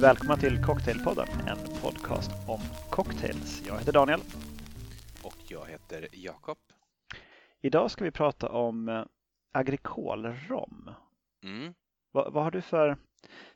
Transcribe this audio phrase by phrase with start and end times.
[0.00, 2.60] Välkomna till Cocktailpodden, en podcast om
[2.90, 3.62] cocktails.
[3.66, 4.20] Jag heter Daniel.
[5.22, 6.58] Och jag heter Jakob.
[7.60, 9.04] Idag ska vi prata om eh,
[9.52, 10.90] agrikolrom.
[11.42, 11.74] Mm.
[12.12, 12.96] Vad, vad har du för,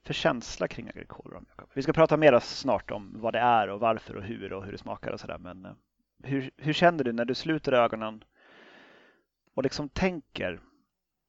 [0.03, 1.47] för känsla kring agrikolrom?
[1.49, 1.69] Jakob?
[1.75, 4.73] Vi ska prata mer snart om vad det är och varför och hur och hur
[4.73, 5.39] det smakar och sådär.
[5.39, 5.73] Men eh,
[6.23, 8.25] hur, hur känner du när du sluter ögonen
[9.55, 10.61] och liksom tänker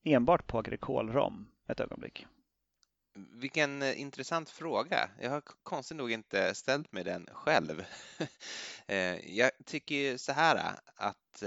[0.03, 2.27] enbart på agrikolrom ett ögonblick?
[3.13, 5.09] Vilken eh, intressant fråga.
[5.21, 7.85] Jag har konstigt nog inte ställt mig den själv.
[8.87, 11.43] Eh, jag tycker så här eh, att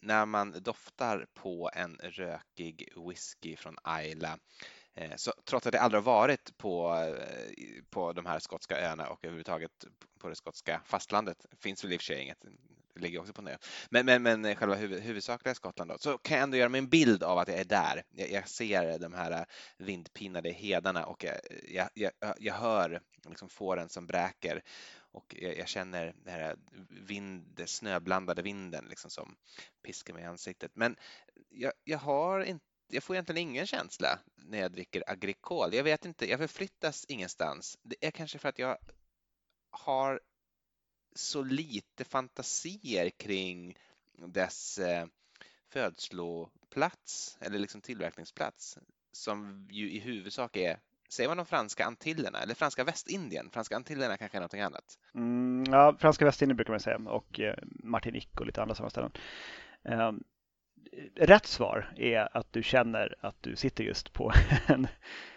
[0.00, 4.38] när man doftar på en rökig whisky från Isla
[5.16, 7.04] så trots att jag aldrig har varit på,
[7.90, 9.84] på de här skotska öarna och överhuvudtaget
[10.18, 12.44] på det skotska fastlandet, finns väl i och för sig inget
[13.00, 13.56] ligger också på en ö.
[13.90, 16.78] Men, men, men eh, själva huvud, huvudsakliga Skottland då, så kan jag ändå göra mig
[16.78, 18.02] en bild av att jag är där.
[18.10, 19.44] Jag, jag ser de här eh,
[19.78, 24.62] vindpinade hedarna och eh, jag, jag, jag, jag hör liksom fåren som bräker
[25.12, 26.56] och jag, jag känner den här
[26.90, 29.36] vind, snöblandade vinden liksom som
[29.82, 30.70] piskar mig i ansiktet.
[30.74, 30.96] Men
[31.48, 35.74] jag, jag har inte jag får egentligen ingen känsla när jag dricker agrikol.
[35.74, 37.78] Jag vet inte, jag förflyttas ingenstans.
[37.82, 38.78] Det är kanske för att jag
[39.70, 40.20] har
[41.14, 43.78] så lite fantasier kring
[44.16, 45.06] dess eh,
[45.68, 48.78] födsloplats eller liksom tillverkningsplats
[49.12, 50.78] som ju i huvudsak är
[51.10, 53.50] Säger man de franska Antillerna eller franska Västindien?
[53.50, 54.98] Franska Antillerna kanske är någonting annat?
[55.14, 59.12] Mm, ja, franska Västindien brukar man säga och eh, Martinique och lite andra sådana ställen.
[59.84, 60.22] Ehm,
[61.14, 64.32] rätt svar är att du känner att du sitter just på
[64.66, 64.86] en,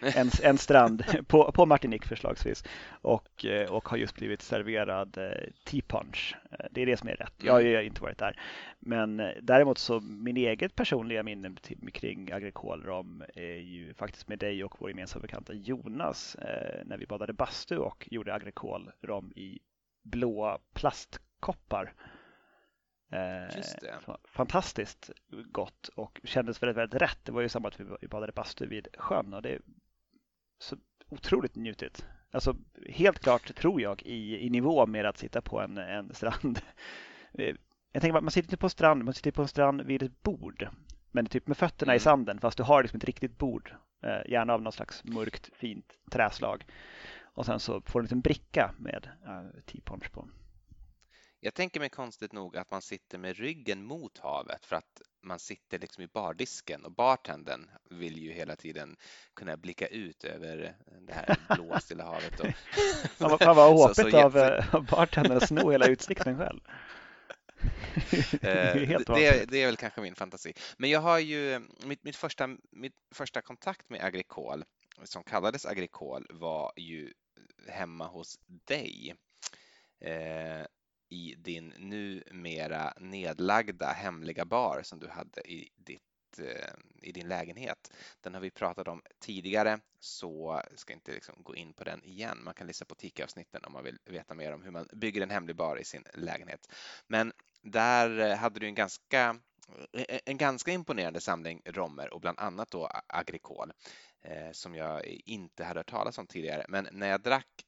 [0.00, 5.52] en, en strand på, på Martinique förslagsvis och, eh, och har just blivit serverad eh,
[5.64, 6.36] tea punch.
[6.50, 7.34] Eh, det är det som är rätt.
[7.42, 8.40] Jag har ju inte varit där.
[8.78, 11.54] Men däremot så min eget personliga minne
[11.92, 16.36] kring agrikolrom är ju faktiskt med dig och vår gemensamma bekanta Jonas
[16.84, 19.58] när vi badade bastu och gjorde agrikolrom i
[20.02, 21.92] blåa plastkoppar.
[23.10, 25.10] Eh, fantastiskt
[25.52, 27.18] gott och kändes väldigt, väldigt rätt.
[27.22, 29.60] Det var ju samma att vi badade bastu vid sjön och det är
[30.58, 30.76] så
[31.08, 32.06] otroligt njutigt.
[32.30, 32.56] Alltså
[32.88, 36.60] helt klart tror jag i, i nivå med att sitta på en, en strand.
[37.38, 37.56] Eh,
[37.92, 40.22] jag tänker man sitter inte på en strand, man sitter på en strand vid ett
[40.22, 40.68] bord.
[41.10, 41.96] Men typ med fötterna mm.
[41.96, 43.74] i sanden fast du har liksom ett riktigt bord.
[44.02, 46.64] Eh, gärna av något slags mörkt fint träslag.
[47.22, 49.08] Och sen så får du en liten bricka med
[49.66, 50.28] tea punch på.
[51.44, 55.38] Jag tänker mig konstigt nog att man sitter med ryggen mot havet för att man
[55.38, 58.96] sitter liksom i bardisken och bartendern vill ju hela tiden
[59.34, 62.40] kunna blicka ut över det här blåa Stilla havet.
[62.40, 62.46] Och...
[63.38, 64.86] Fan vad håpigt av jätte...
[64.90, 66.60] bartendern att sno hela utsikten själv.
[68.40, 70.54] det, är det, det, är väl kanske min fantasi.
[70.76, 74.64] Men jag har ju, mitt, mitt, första, mitt första kontakt med agrikol
[75.02, 77.12] som kallades agrikol var ju
[77.68, 79.14] hemma hos dig.
[80.00, 80.66] Eh,
[81.14, 87.92] i din numera nedlagda hemliga bar som du hade i, ditt, eh, i din lägenhet.
[88.20, 92.04] Den har vi pratat om tidigare så jag ska inte liksom gå in på den
[92.04, 92.38] igen.
[92.44, 95.30] Man kan lyssna på TICA-avsnitten om man vill veta mer om hur man bygger en
[95.30, 96.72] hemlig bar i sin lägenhet.
[97.06, 97.32] Men
[97.62, 99.36] där eh, hade du en ganska
[99.92, 103.72] eh, en ganska imponerande samling romer och bland annat då agrikol
[104.52, 106.66] som jag inte hade hört talas om tidigare.
[106.68, 107.64] Men när jag drack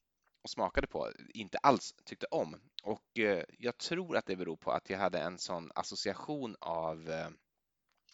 [0.46, 2.56] och smakade på inte alls tyckte om.
[2.82, 7.10] Och eh, jag tror att det beror på att jag hade en sån association av
[7.10, 7.28] eh,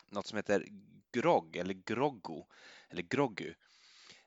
[0.08, 0.66] något som heter
[1.12, 2.46] grogg eller groggo
[2.88, 3.54] eller groggu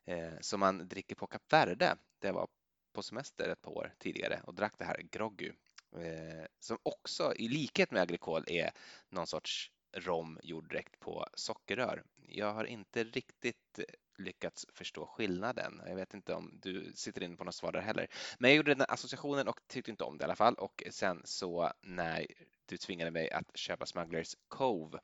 [0.05, 2.47] eh, som man dricker på Kap Verde där jag var
[2.93, 5.53] på semester ett par år tidigare och drack det här groggu
[5.97, 8.71] eh, som också i likhet med agrikol är
[9.09, 12.03] någon sorts rom gjord direkt på sockerrör.
[12.15, 13.79] Jag har inte riktigt
[14.17, 15.81] lyckats förstå skillnaden.
[15.87, 18.07] Jag vet inte om du sitter inne på något svar där heller.
[18.39, 20.55] Men jag gjorde den associationen och tyckte inte om det i alla fall.
[20.55, 22.27] Och sen så när
[22.65, 24.99] du tvingade mig att köpa Smugglers Cove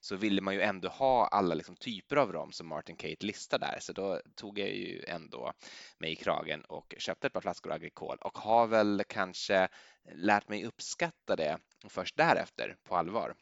[0.00, 3.58] så ville man ju ändå ha alla liksom typer av rom som Martin Kate listar
[3.58, 3.78] där.
[3.80, 5.52] Så då tog jag ju ändå
[5.98, 9.68] mig i kragen och köpte ett par flaskor Agricole och har väl kanske
[10.12, 11.58] lärt mig uppskatta det
[11.88, 13.34] först därefter på allvar.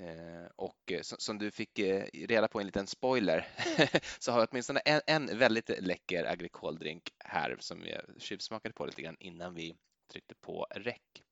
[0.00, 3.46] Eh, och eh, som du fick eh, reda på en liten spoiler
[4.18, 9.02] så har jag åtminstone en, en väldigt läcker agrikoldrink här som jag tjuvsmakade på lite
[9.02, 9.76] grann innan vi
[10.12, 11.22] tryckte på räck.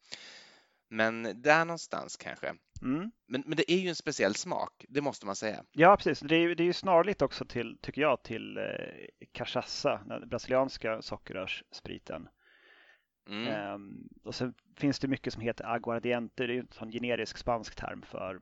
[0.91, 2.55] Men där någonstans kanske.
[2.83, 3.11] Mm.
[3.27, 5.65] Men, men det är ju en speciell smak, det måste man säga.
[5.73, 6.21] Ja, precis.
[6.21, 8.65] Det är, det är ju snarligt också till, tycker jag, till eh,
[9.33, 12.29] cachaça, den brasilianska sockerrörsspriten.
[13.29, 13.75] Mm.
[13.75, 17.75] Um, och sen finns det mycket som heter aguardiente, det är en sån generisk spansk
[17.75, 18.41] term för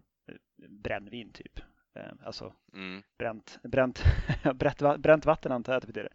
[0.69, 1.61] brännvin typ.
[1.95, 3.03] Eh, alltså mm.
[3.19, 4.05] bränt, bränt,
[4.55, 6.13] bränt, bränt vatten antar jag att det betyder.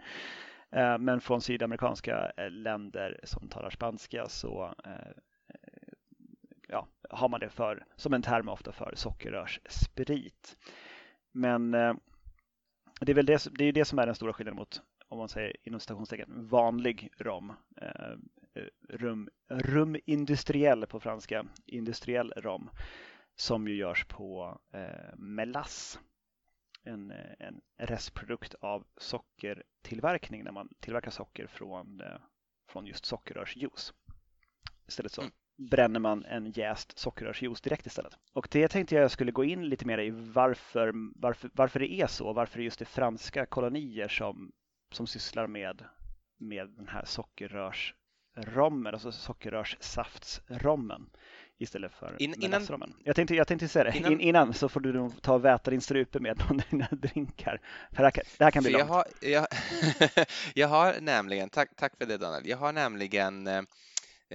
[0.99, 4.75] Men från sydamerikanska länder som talar spanska så
[6.67, 10.57] ja, har man det för, som en term ofta för sockerrörssprit.
[11.31, 11.71] Men
[13.01, 15.29] det är väl det, det, är det som är den stora skillnaden mot, om man
[15.29, 17.53] säger inom citationstecken, vanlig rom.
[18.89, 22.69] rum, rum industriell på franska, industriell rom
[23.35, 25.99] som ju görs på eh, melass.
[26.83, 32.17] En, en restprodukt av sockertillverkning när man tillverkar socker från, eh,
[32.69, 33.93] från just sockerrörsjuice.
[34.87, 35.33] Istället så mm.
[35.57, 38.17] bränner man en jäst sockerrörsjuice direkt istället.
[38.33, 42.07] Och det tänkte jag skulle gå in lite mer i varför, varför, varför det är
[42.07, 44.51] så, varför det just är franska kolonier som,
[44.91, 45.85] som sysslar med,
[46.37, 51.09] med den här sockerrörsrommen, alltså sockerrörssaftsrommen
[51.61, 52.67] istället för In, innan,
[53.03, 55.45] jag, tänkte, jag tänkte säga det, innan, In, innan så får du nog ta och
[55.45, 57.61] väta din strupe med någon av dina drinkar.
[57.91, 58.81] För det här kan, det här kan bli långt.
[58.81, 59.47] Jag har, jag,
[60.53, 63.61] jag har nämligen, tack, tack för det Daniel, jag har nämligen eh,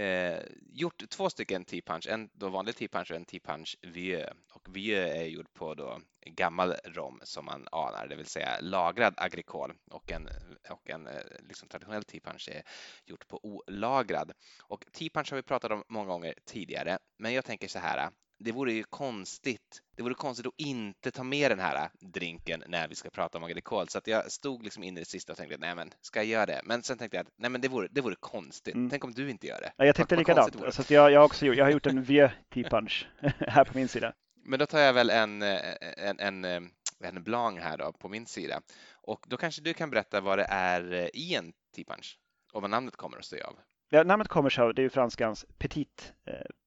[0.04, 0.38] eh,
[0.72, 4.30] gjort två stycken tea punch, en då vanlig tea punch och en tea punch vieux.
[4.52, 9.14] Och vieux är gjord på då gammal rom som man anar, det vill säga lagrad
[9.16, 10.28] agrikol och en,
[10.70, 11.12] och en eh,
[11.48, 12.62] liksom traditionell tea punch är
[13.04, 14.32] gjort på olagrad.
[14.62, 18.10] Och tea punch har vi pratat om många gånger tidigare, men jag tänker så här,
[18.38, 19.82] det vore ju konstigt.
[19.96, 23.44] Det vore konstigt att inte ta med den här drinken när vi ska prata om
[23.44, 23.88] agrikol.
[23.88, 26.26] Så att jag stod liksom in i det sista och tänkte, nej men ska jag
[26.26, 26.60] göra det?
[26.64, 28.74] Men sen tänkte jag att nej men det vore, det vore konstigt.
[28.74, 28.90] Mm.
[28.90, 29.72] Tänk om du inte gör det?
[29.76, 30.74] Ja, jag tänkte likadant.
[30.74, 33.08] Så att jag, jag, också gjort, jag har gjort en vieux tea punch
[33.38, 34.12] här på min sida.
[34.46, 36.60] Men då tar jag väl en, eh, en, en, eh,
[37.00, 38.60] en blanc här då på min sida.
[38.92, 42.18] Och då kanske du kan berätta vad det är eh, i en t-punch
[42.52, 43.58] och vad namnet kommer att sig av.
[43.88, 46.12] Ja, namnet kommer sig av, det är ju franskans petit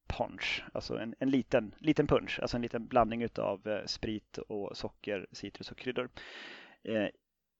[0.07, 5.27] punch, alltså en, en liten, liten punch, alltså en liten blandning utav sprit och socker,
[5.31, 6.09] citrus och kryddor.
[6.83, 7.07] Eh,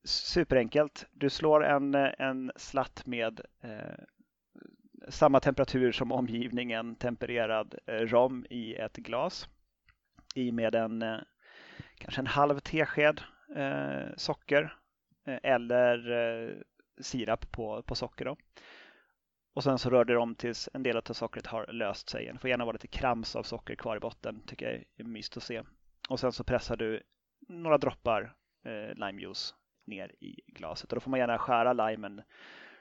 [0.04, 1.06] superenkelt.
[1.12, 4.04] Du slår en, en slatt med eh,
[5.10, 9.50] samma temperatur som omgivningen, tempererad rom i ett glas.
[10.40, 11.20] I med en eh,
[11.98, 13.22] kanske en halv tesked
[13.56, 14.78] eh, socker
[15.28, 16.56] eh, eller eh,
[17.02, 18.26] sirap på, på socker.
[18.26, 18.38] Då.
[19.54, 22.30] Och sen så rör du om tills en del av sockret har löst sig.
[22.34, 25.38] Det får gärna vara lite krams av socker kvar i botten, tycker jag är mysigt
[25.38, 25.64] att se.
[26.10, 27.04] Och sen så pressar du
[27.48, 29.56] några droppar eh, limejuice
[29.86, 30.92] ner i glaset.
[30.92, 32.22] Och då får man gärna skära limen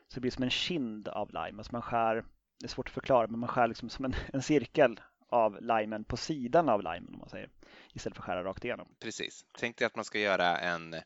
[0.09, 1.59] så det blir som en kind av lime.
[1.59, 2.25] Alltså man skär,
[2.61, 6.05] det är svårt att förklara, men man skär liksom som en, en cirkel av limen
[6.05, 7.51] på sidan av limen om man säger.
[7.93, 8.89] Istället för att skära rakt igenom.
[9.01, 9.45] Precis.
[9.59, 10.97] Tänk dig att man ska göra en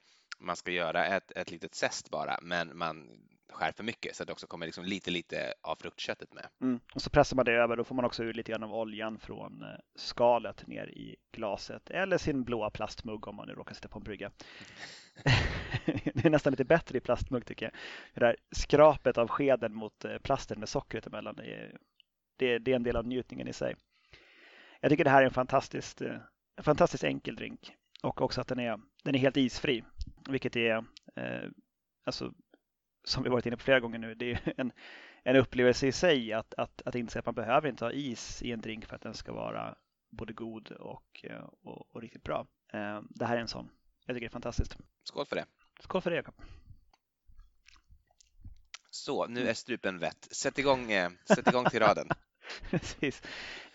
[0.42, 3.08] man ska göra ett, ett litet zest bara, men man
[3.52, 6.48] skär för mycket så att det också kommer liksom lite, lite av fruktköttet med.
[6.60, 6.80] Mm.
[6.94, 9.18] Och så pressar man det över, då får man också ur lite grann av oljan
[9.18, 13.88] från eh, skalet ner i glaset eller sin blåa plastmugg om man nu råkar sitta
[13.88, 14.30] på en brygga.
[16.14, 17.74] det är nästan lite bättre i plastmugg tycker jag.
[18.14, 22.76] Det där skrapet av skeden mot eh, plasten med sockret emellan, det är, det är
[22.76, 23.74] en del av njutningen i sig.
[24.82, 26.16] Jag tycker det här är en fantastiskt, eh,
[26.56, 29.84] en fantastiskt enkel drink och också att den är, den är helt isfri,
[30.28, 30.76] vilket är
[31.16, 31.50] eh,
[32.04, 32.32] alltså
[33.04, 34.72] som vi varit inne på flera gånger nu, det är en,
[35.22, 38.52] en upplevelse i sig att, att, att inse att man behöver inte ha is i
[38.52, 39.74] en drink för att den ska vara
[40.10, 41.24] både god och,
[41.62, 42.46] och, och riktigt bra.
[42.72, 43.70] Eh, det här är en sån.
[44.06, 44.76] Jag tycker det är fantastiskt.
[45.04, 45.46] Skål för det.
[45.80, 46.34] Skål för det, Jakob.
[48.90, 50.24] Så, nu är strupen vett.
[50.34, 52.08] Sätt igång, eh, sätt igång till raden.
[52.70, 53.22] Precis.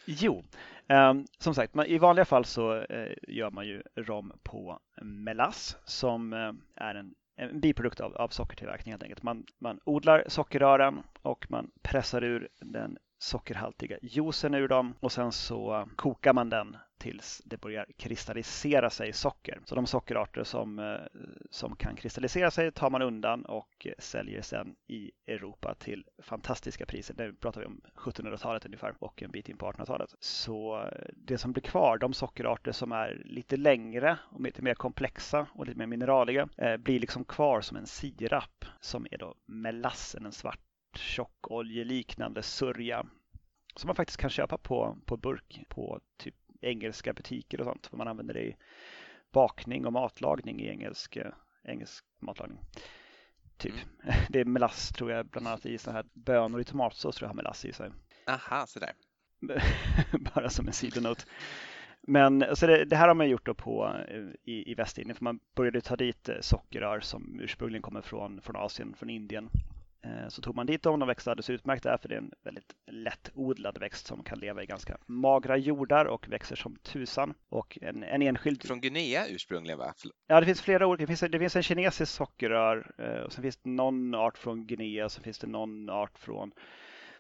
[0.08, 0.44] Jo,
[0.88, 5.78] eh, som sagt, man, i vanliga fall så eh, gör man ju rom på melass
[5.86, 9.24] som eh, är en en biprodukt av, av sockertillverkning helt enkelt.
[9.24, 15.32] Man, man odlar sockerrören och man pressar ur den sockerhaltiga juicen ur dem och sen
[15.32, 19.60] så kokar man den tills det börjar kristallisera sig socker.
[19.66, 24.76] Så de sockerarter som, eh, som kan kristallisera sig tar man undan och säljer sen
[24.88, 27.16] i Europa till fantastiska priser.
[27.18, 30.16] Nu pratar vi om 1700-talet ungefär och en bit in på 1800-talet.
[30.20, 34.74] Så eh, det som blir kvar, de sockerarter som är lite längre och lite mer
[34.74, 39.36] komplexa och lite mer mineraliga, eh, blir liksom kvar som en sirap som är då
[39.46, 40.60] melassen, en svart
[40.96, 43.06] tjockoljeliknande sörja
[43.80, 47.88] som man faktiskt kan köpa på, på burk på typ engelska butiker och sånt.
[47.88, 48.56] För man använder det i
[49.32, 51.32] bakning och matlagning i engelsk, eh,
[51.64, 52.60] engelsk matlagning.
[53.58, 53.74] Typ.
[53.74, 54.16] Mm.
[54.30, 57.30] Det är melass tror jag bland annat i sådana här bönor i tomatsås tror jag
[57.30, 57.92] har melass i sig.
[58.28, 58.92] Aha, sådär.
[60.36, 61.24] Bara som en sidonote.
[62.02, 65.24] Men så det, det, här har man gjort då på, eh, i, i Västindien för
[65.24, 69.50] man började ta dit eh, sockerrör som ursprungligen kommer från, från Asien, från Indien
[70.30, 72.76] så tog man dit dem, de växte alldeles utmärkt där för det är en väldigt
[72.88, 77.34] lättodlad växt som kan leva i ganska magra jordar och växer som tusan.
[77.50, 78.64] Och en, en enskild...
[78.64, 79.94] Från Guinea ursprungligen va?
[80.28, 81.02] Ja, det finns flera olika.
[81.02, 84.68] Det finns, det finns en kinesisk sockerrör eh, och sen finns det någon art från
[84.68, 86.52] Guinea och sen finns det någon art från,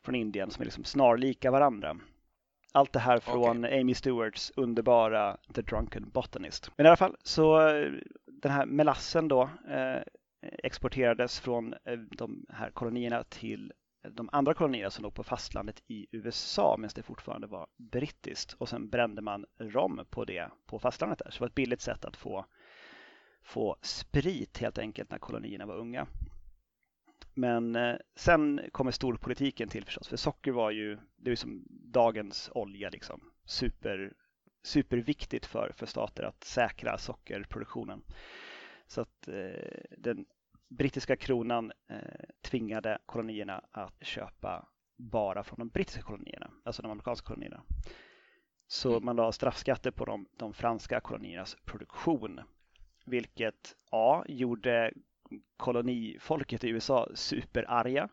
[0.04, 1.98] från Indien som är liksom snarlika varandra.
[2.72, 3.82] Allt det här från okay.
[3.82, 6.72] Amy Stewarts underbara The Drunken Botanist.
[6.76, 7.92] Men i alla fall så eh,
[8.26, 10.02] den här melassen då eh,
[10.42, 13.74] exporterades från eh, de här kolonierna till
[14.10, 18.54] de andra kolonierna som låg på fastlandet i USA medan det fortfarande var brittiskt.
[18.54, 21.32] Och sen brände man rom på det på fastlandet där.
[21.32, 22.46] Så det var ett billigt sätt att få,
[23.44, 26.08] få sprit helt enkelt när kolonierna var unga.
[27.34, 30.08] Men eh, sen kommer storpolitiken till förstås.
[30.08, 33.22] För socker var ju, det är som dagens olja liksom.
[33.46, 34.14] Super,
[34.64, 38.04] superviktigt för, för stater att säkra sockerproduktionen.
[38.88, 40.26] Så att eh, den
[40.70, 41.98] brittiska kronan eh,
[42.42, 44.68] tvingade kolonierna att köpa
[44.98, 47.64] bara från de brittiska kolonierna, alltså de amerikanska kolonierna.
[48.68, 49.06] Så mm.
[49.06, 52.42] man la straffskatter på de, de franska koloniernas produktion,
[53.06, 54.94] vilket A gjorde
[55.58, 58.10] kolonifolket i USA superarga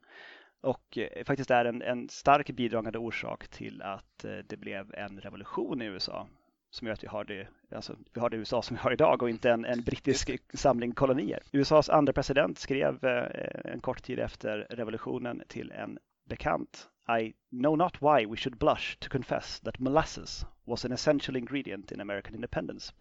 [0.61, 5.83] och eh, faktiskt är en, en stark bidragande orsak till att det blev en revolution
[5.83, 6.29] i USA
[6.75, 9.23] som gör att vi har det, alltså, vi har det USA som vi har idag
[9.23, 11.43] och inte en, en brittisk samling kolonier.
[11.53, 16.89] USAs andra president skrev eh, en kort tid efter revolutionen till en bekant
[17.21, 21.93] I know not why we should blush to confess that molasses was an essential ingredient
[21.93, 22.93] in American independence.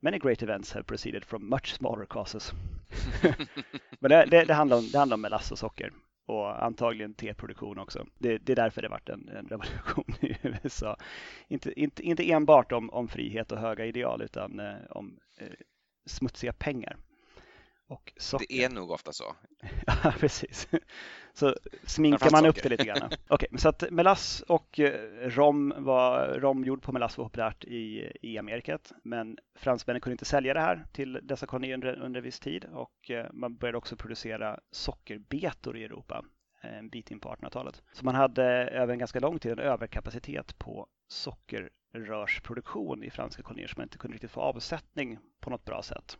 [0.00, 2.52] Many great events have proceeded from much smaller causes.
[4.00, 5.92] Men det, det, det, handlar om, det handlar om melass och socker
[6.28, 8.06] och antagligen teproduktion också.
[8.18, 10.96] Det, det är därför det varit en, en, revolution i USA.
[11.48, 15.46] Inte, inte, inte enbart om, om frihet och höga ideal utan eh, om eh,
[16.06, 16.96] smutsiga pengar.
[17.88, 18.46] Och socker.
[18.48, 19.36] Det är nog ofta så.
[19.86, 20.68] ja, precis.
[21.32, 21.54] Så
[21.84, 22.98] sminkar man upp det lite grann.
[23.28, 27.64] Okej, okay, så att melass och eh, rom var rom gjord på melass var populärt
[27.64, 28.92] i, i Amerikat.
[29.02, 33.10] Men fransmännen kunde inte sälja det här till dessa kolonier under, under viss tid och
[33.10, 36.24] eh, man började också producera sockerbetor i Europa
[36.60, 37.82] en bit in på 1800-talet.
[37.92, 43.68] Så man hade över en ganska lång tid en överkapacitet på sockerrörsproduktion i franska kolonier
[43.68, 46.18] som man inte kunde riktigt få avsättning på något bra sätt.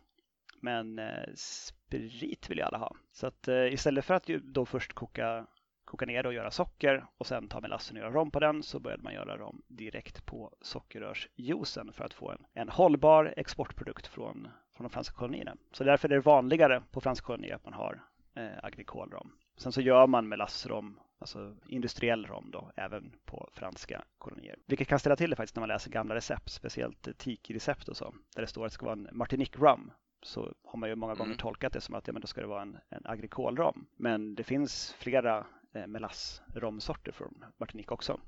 [0.61, 2.95] Men eh, sprit vill ju alla ha.
[3.11, 5.47] Så att eh, istället för att då först koka,
[5.85, 8.79] koka ner och göra socker och sen ta melassen och göra rom på den så
[8.79, 14.47] började man göra rom direkt på sockerrörsjuicen för att få en, en hållbar exportprodukt från,
[14.75, 15.55] från de franska kolonierna.
[15.71, 18.01] Så därför är det vanligare på franska kolonier att man har
[18.35, 19.31] eh, agrikolrom.
[19.57, 24.55] Sen så gör man melassrom, alltså industriell rom då, även på franska kolonier.
[24.65, 27.97] Vilket kan ställa till det faktiskt när man läser gamla recept, speciellt eh, tiki-recept och
[27.97, 30.95] så, där det står att det ska vara en Martinique rum så har man ju
[30.95, 31.37] många gånger mm.
[31.37, 33.85] tolkat det som att ja, men då ska det vara en, en agrikolrom.
[33.95, 38.19] Men det finns flera eh, melassromsorter från Martinique också.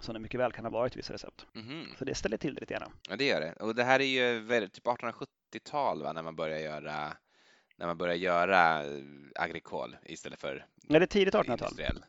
[0.00, 1.46] Som det mycket väl kan ha varit vissa recept.
[1.54, 1.86] Mm.
[1.98, 2.92] Så det ställer till det lite grann.
[3.08, 3.52] Ja, det gör det.
[3.52, 7.12] Och det här är ju väldigt, typ 1870-tal va, när man börjar göra
[7.76, 9.02] när man börjar göra eh,
[9.34, 12.04] agrikol istället för Ja, det är tidigt 1800-tal.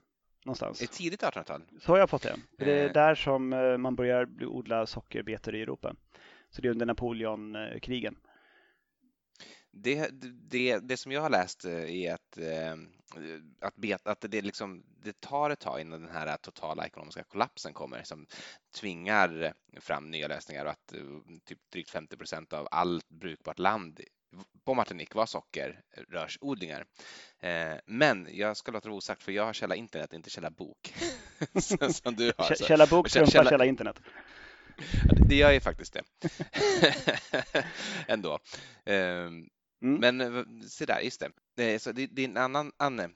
[0.45, 0.79] Någonstans.
[0.79, 1.61] Det är tidigt 1800-tal?
[1.79, 2.35] Så har jag fått det.
[2.57, 2.93] Det är eh.
[2.93, 5.95] där som eh, man börjar odla sockerbetor i Europa.
[6.49, 8.15] Så det är under Napoleonkrigen
[9.71, 10.09] det,
[10.49, 12.75] det, det som jag har läst eh, är att, eh,
[13.59, 17.73] att, bet, att det, liksom, det tar ett tag innan den här totala ekonomiska kollapsen
[17.73, 18.25] kommer som
[18.75, 21.01] tvingar fram nya lösningar och att eh,
[21.45, 23.99] typ drygt 50 procent av allt brukbart land
[24.65, 26.85] på Martinique var sockerrörsodlingar.
[27.85, 30.93] Men jag ska låta det osagt för jag har källa internet, inte källa bok.
[31.89, 32.55] som du har.
[32.55, 33.99] Källa bok trumfar källa internet.
[35.29, 36.03] Det gör ju faktiskt det.
[38.07, 38.39] Ändå.
[39.81, 39.99] Mm.
[39.99, 41.23] Men eh, se där, just
[41.55, 41.73] det.
[41.73, 43.09] Eh, så det, det, är en annan, Anne,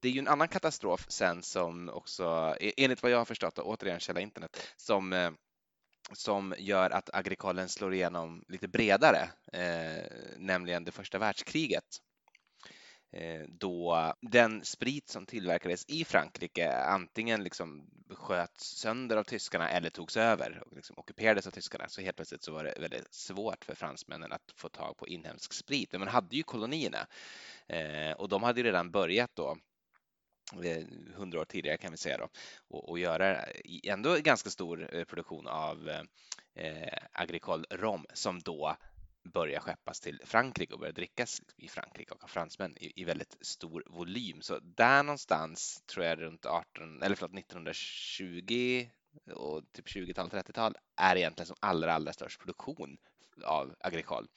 [0.00, 3.58] det är ju en annan katastrof sen som också, e-, enligt vad jag har förstått,
[3.58, 5.30] och återigen källa internet, som eh,
[6.12, 10.04] som gör att agrikalen slår igenom lite bredare, eh,
[10.36, 11.84] nämligen det första världskriget.
[13.10, 19.90] Eh, då den sprit som tillverkades i Frankrike antingen liksom sköts sönder av tyskarna eller
[19.90, 21.88] togs över och liksom ockuperades av tyskarna.
[21.88, 25.52] Så helt plötsligt så var det väldigt svårt för fransmännen att få tag på inhemsk
[25.52, 25.92] sprit.
[25.92, 27.06] Men man hade ju kolonierna
[27.66, 29.56] eh, och de hade ju redan börjat då
[30.64, 30.84] eh,
[31.14, 32.28] hundra år tidigare kan vi säga då
[32.68, 33.44] och, och göra
[33.82, 35.88] ändå ganska stor produktion av
[36.54, 38.76] eh, agricol rom som då
[39.28, 43.36] börja skeppas till Frankrike och börja drickas i Frankrike och av fransmän i, i väldigt
[43.40, 44.42] stor volym.
[44.42, 48.88] Så där någonstans tror jag runt 18, eller förlåt, 1920
[49.34, 52.98] och typ 20-tal, 30-tal är egentligen som allra, allra störst produktion
[53.44, 54.28] av agrikal,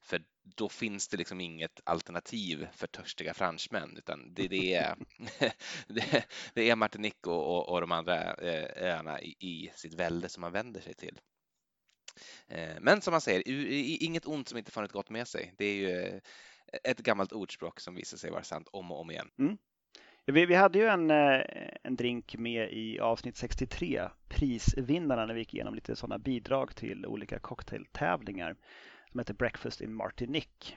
[0.00, 0.24] För
[0.56, 4.96] då finns det liksom inget alternativ för törstiga fransmän, utan det, det är,
[5.88, 10.40] det, det är Martinique och, och, de andra eh, öarna i, i sitt välde som
[10.40, 11.20] man vänder sig till.
[12.48, 13.42] Eh, men som man säger,
[14.02, 15.54] inget ont som inte får ett gott med sig.
[15.58, 16.20] Det är ju eh,
[16.84, 19.30] ett gammalt ordspråk som visar sig vara sant om och om igen.
[19.38, 19.58] Mm.
[20.26, 21.40] Vi, vi, hade ju en, eh,
[21.82, 27.06] en drink med i avsnitt 63, prisvinnarna, när vi gick igenom lite sådana bidrag till
[27.06, 28.56] olika cocktailtävlingar
[29.10, 30.76] som heter Breakfast in Martinique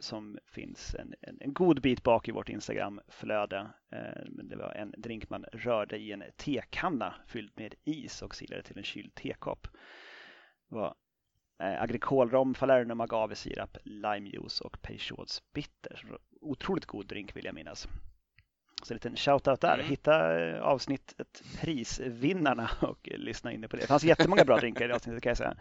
[0.00, 3.70] som finns en, en, en, god bit bak i vårt Instagramflöde.
[3.92, 8.62] Eh, det var en drink man rörde i en tekanna fylld med is och silade
[8.62, 9.66] till en kyld tekopp.
[10.70, 10.94] Det var
[11.62, 16.18] eh, agrikolrom, falernum, agavesirap, limejuice och Peychauds bitter.
[16.40, 17.88] Otroligt god drink vill jag minnas.
[18.82, 19.74] Så en liten shout-out där.
[19.74, 19.86] Mm.
[19.86, 23.82] Hitta eh, avsnittet Prisvinnarna och lyssna in på det.
[23.82, 25.54] Det fanns jättemånga bra drinkar i avsnittet kan jag säga.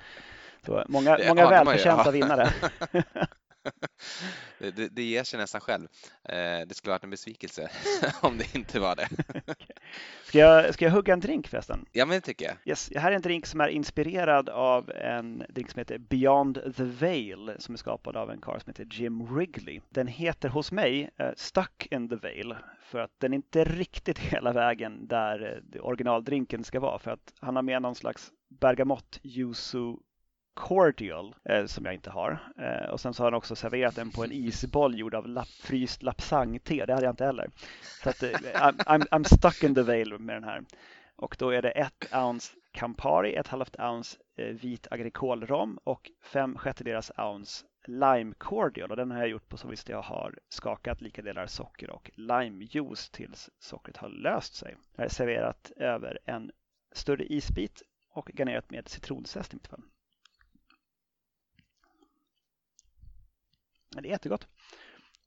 [0.65, 2.49] Så många många välförtjänta vinnare.
[4.57, 5.88] det, det ger sig nästan själv.
[6.23, 7.69] Eh, det skulle varit en besvikelse
[8.21, 9.09] om det inte var det.
[10.23, 11.85] ska, jag, ska jag hugga en drink förresten?
[11.91, 12.55] Ja, men det tycker jag.
[12.65, 16.83] Yes, här är en drink som är inspirerad av en drink som heter Beyond the
[16.83, 19.81] Veil som är skapad av en karl som heter Jim Wrigley.
[19.89, 24.19] Den heter hos mig uh, Stuck in the Veil för att den är inte riktigt
[24.33, 29.19] hela vägen där uh, originaldrinken ska vara för att han har med någon slags bergamott
[29.23, 29.95] yuzu
[30.59, 32.53] cordial eh, som jag inte har.
[32.57, 35.47] Eh, och sen så har han också serverat den på en isboll gjord av lapp,
[35.47, 36.85] fryst lapsang-te.
[36.85, 37.49] Det hade jag inte heller.
[38.03, 40.63] Så att, eh, I'm, I'm, stuck in the veil med den här.
[41.15, 46.57] Och då är det ett ounce Campari, ett halvt ounce eh, vit agrikolrom och fem
[46.57, 50.39] sjättedelars ounce lime cordial och den har jag gjort på så vis att jag har
[50.49, 54.75] skakat lika delar socker och limejuice tills sockret har löst sig.
[54.95, 56.51] Jag har serverat över en
[56.91, 57.81] större isbit
[58.13, 59.83] och garnerat med citronzest i mitt fall.
[63.89, 64.48] Det är jättegott.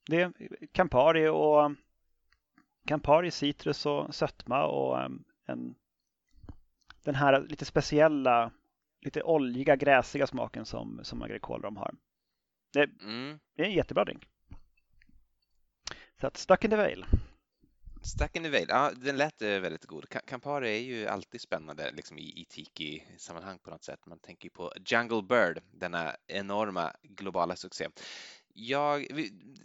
[0.07, 0.33] Det är
[0.73, 1.73] Campari och
[2.87, 5.75] Campari, citrus och sötma och um, en,
[7.05, 8.53] den här lite speciella,
[9.01, 11.95] lite oljiga, gräsiga smaken som, som agrikolrom har.
[12.73, 13.39] Det, mm.
[13.57, 14.29] det är en jättebra drink.
[16.21, 17.05] Så att Stuck in the Veil.
[18.03, 20.09] Stuck in the Veil, ja den lät eh, väldigt god.
[20.27, 24.07] Campari är ju alltid spännande liksom i, i tiki-sammanhang på något sätt.
[24.07, 27.89] Man tänker på Jungle Bird, denna enorma globala succé.
[28.55, 29.07] Jag,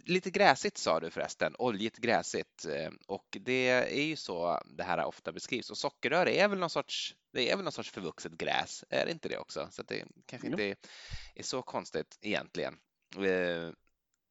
[0.04, 5.04] lite gräsigt sa du förresten, oljigt gräsigt eh, och det är ju så det här
[5.04, 8.84] ofta beskrivs och sockerrör är väl någon sorts, det är väl någon sorts förvuxet gräs,
[8.90, 9.68] är det inte det också?
[9.70, 10.76] Så det kanske inte
[11.34, 12.74] är så konstigt egentligen.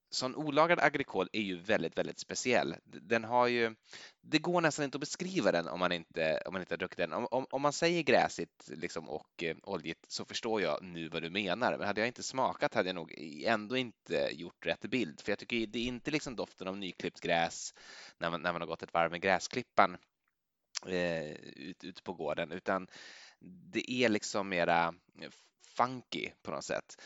[0.10, 2.76] Sån olagrad agrikol är ju väldigt, väldigt speciell.
[2.84, 3.76] Den har ju,
[4.22, 6.98] det går nästan inte att beskriva den om man inte, om man inte har druckit
[6.98, 7.14] den.
[7.14, 11.22] Om, om, om man säger gräsigt liksom, och eh, oljigt så förstår jag nu vad
[11.22, 11.78] du menar.
[11.78, 15.22] Men hade jag inte smakat hade jag nog ändå inte gjort rätt bild.
[15.22, 17.74] För jag tycker det är inte liksom doften av nyklippt gräs
[18.18, 19.98] när man, när man har gått ett varv med gräsklippan
[20.86, 22.88] eh, ute ut på gården, utan
[23.46, 25.30] det är liksom mera eh,
[25.78, 27.02] funky på något sätt.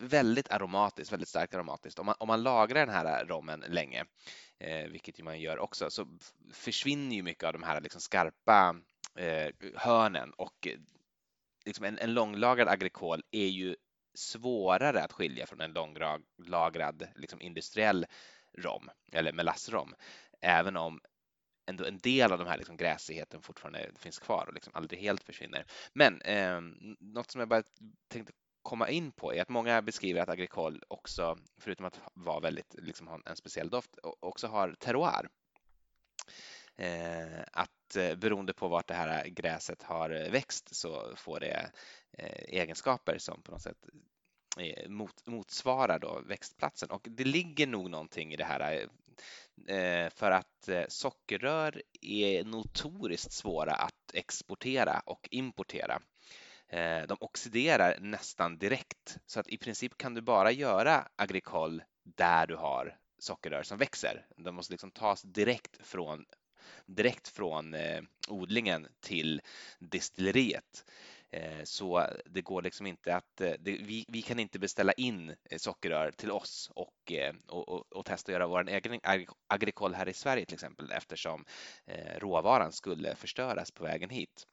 [0.00, 1.98] Väldigt aromatiskt, väldigt starkt aromatiskt.
[1.98, 4.04] Om man, om man lagrar den här eh, rommen länge,
[4.58, 6.06] eh, vilket man gör också, så
[6.52, 8.76] försvinner ju mycket av de här eh, liksom skarpa
[9.14, 10.68] eh, hörnen och
[11.64, 13.76] liksom en, en långlagrad agrikol är ju
[14.14, 18.06] svårare att skilja från en långlagrad liksom industriell
[18.58, 19.94] rom eller melassrom,
[20.40, 21.00] även om
[21.66, 25.24] ändå en del av de här liksom gräsigheten fortfarande finns kvar och liksom aldrig helt
[25.24, 25.66] försvinner.
[25.92, 26.60] Men eh,
[27.00, 27.62] något som jag bara
[28.08, 32.74] tänkte komma in på är att många beskriver att agrikol också, förutom att vara väldigt,
[32.78, 35.28] liksom ha en speciell doft, också har terroir.
[36.76, 41.70] Eh, att eh, beroende på vart det här gräset har växt så får det
[42.18, 43.86] eh, egenskaper som på något sätt
[44.58, 48.88] eh, mot, motsvarar då växtplatsen och det ligger nog någonting i det här eh,
[49.68, 56.02] Eh, för att eh, sockerrör är notoriskt svåra att exportera och importera.
[56.68, 62.46] Eh, de oxiderar nästan direkt så att i princip kan du bara göra agrikol där
[62.46, 64.26] du har sockerrör som växer.
[64.36, 66.24] De måste liksom tas direkt från
[66.86, 67.76] direkt från
[68.28, 69.40] odlingen till
[69.78, 70.84] destilleriet.
[71.32, 75.34] Eh, så det går liksom inte att, eh, det, vi, vi, kan inte beställa in
[75.50, 77.12] eh, sockerrör till oss och,
[77.48, 79.00] och, och, och testa att göra vår egen
[79.46, 81.44] agrikol här i Sverige till exempel eftersom
[82.18, 84.46] råvaran skulle förstöras på vägen hit.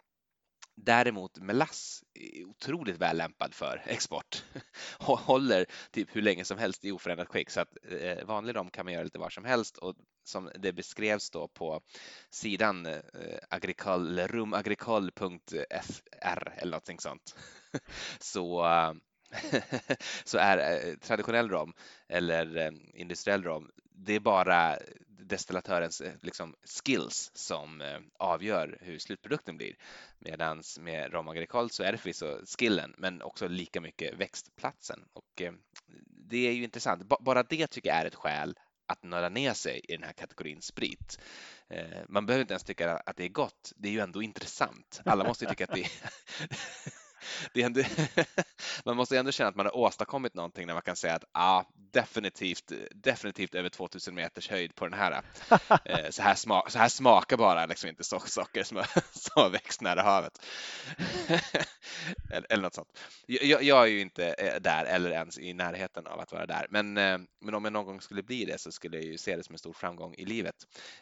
[0.75, 4.43] Däremot melass är otroligt väl lämpad för export
[4.99, 7.77] och håller typ hur länge som helst i oförändrat skick så att
[8.25, 9.95] vanlig rom kan man göra lite var som helst och
[10.29, 11.81] som det beskrevs då på
[12.29, 12.99] sidan eh,
[13.49, 17.35] agricol, rumagricol.fr eller någonting sånt.
[18.19, 18.93] Så, eh,
[20.23, 21.73] så är eh, traditionell rom
[22.07, 27.83] eller eh, industriell rom, det är bara destillatörens liksom, skills som
[28.19, 29.75] avgör hur slutprodukten blir.
[30.19, 35.05] Medan med rom agricole så är det förvisso skillen men också lika mycket växtplatsen.
[35.13, 35.41] Och
[36.29, 37.03] det är ju intressant.
[37.19, 38.55] Bara det tycker jag är ett skäl
[38.89, 41.19] att nörda ner sig i den här kategorin sprit.
[41.69, 45.01] Eh, man behöver inte ens tycka att det är gott, det är ju ändå intressant.
[45.05, 45.89] Alla måste ju tycka att det är
[47.53, 47.81] det är ändå,
[48.85, 51.63] man måste ändå känna att man har åstadkommit någonting när man kan säga att ah,
[51.75, 55.21] definitivt, definitivt över 2000 meters höjd på den här.
[55.85, 59.81] Eh, så här, smak, så här smakar bara liksom inte socker som, som har växt
[59.81, 60.45] nära havet.
[62.49, 62.99] eller, något sånt.
[63.25, 66.67] Jag, jag, är ju inte eh, där eller ens i närheten av att vara där,
[66.69, 69.35] men, eh, men om jag någon gång skulle bli det så skulle jag ju se
[69.35, 70.55] det som en stor framgång i livet.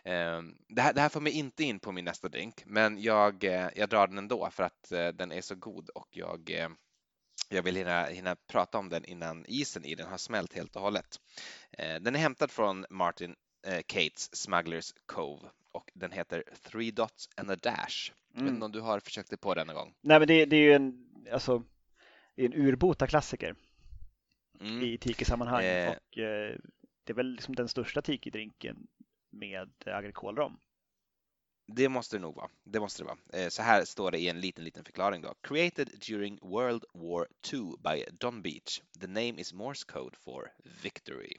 [0.04, 3.44] Ehm, det här, det här får mig inte in på min nästa drink, men jag,
[3.44, 6.68] eh, jag drar den ändå för att den är så god och jag,
[7.50, 10.82] jag vill hinna, hinna prata om den innan isen i den har smält helt och
[10.82, 11.20] hållet.
[11.78, 17.52] Den är hämtad från Martin Kates Cates Smugglers Cove och den heter Three Dots and
[17.52, 18.12] a Dash.
[18.38, 18.46] Mm.
[18.46, 19.94] Jag vet inte om du har försökt dig på den någon gång?
[20.02, 21.64] Nej, men det, det är ju en, alltså,
[22.36, 23.56] en urbota klassiker
[24.60, 24.84] mm.
[24.84, 25.90] i tiki-sammanhang eh.
[25.90, 26.56] och eh,
[27.04, 28.88] det är väl liksom den största tiki-drinken
[29.30, 30.60] med agrikolrom.
[31.68, 32.50] Det måste det nog vara.
[32.64, 33.44] Det måste det vara.
[33.44, 35.34] Eh, så här står det i en liten, liten förklaring då.
[35.42, 38.82] Created during World War II by Don Beach.
[39.00, 40.52] The name is Morse code for
[40.84, 41.38] victory.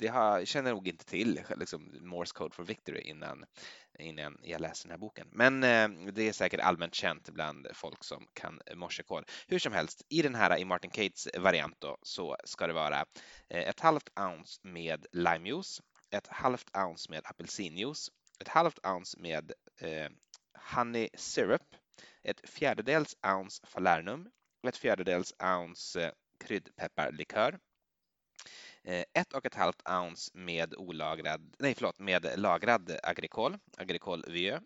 [0.00, 3.44] Det har, jag känner nog inte till liksom, Morse code for victory innan,
[3.98, 5.28] innan jag läste den här boken.
[5.32, 9.24] Men eh, det är säkert allmänt känt bland folk som kan morsekod.
[9.48, 13.04] Hur som helst, i den här i Martin Cates variant då, så ska det vara
[13.48, 18.10] eh, ett halvt ounce med limejuice, ett halvt ounce med apelsinjuice,
[18.40, 20.08] ett halvt ounce med eh,
[20.74, 21.76] honey syrup,
[22.22, 24.30] ett fjärdedels ounce falernum,
[24.68, 26.12] ett fjärdedels ounce eh,
[26.44, 27.58] kryddpepparlikör,
[28.84, 34.62] Eh, ett och ett halvt ounce med olagrad, nej förlåt, med lagrad agricol, agricol vieux,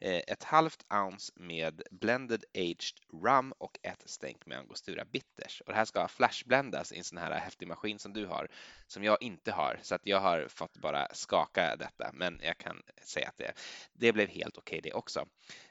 [0.00, 5.60] eh, ett halvt ounce med blended aged rum och ett stänk med angostura bitters.
[5.60, 8.48] Och det här ska flashblendas i en sån här häftig maskin som du har,
[8.86, 12.82] som jag inte har, så att jag har fått bara skaka detta, men jag kan
[13.02, 13.52] säga att det,
[13.92, 15.26] det blev helt okej okay det också.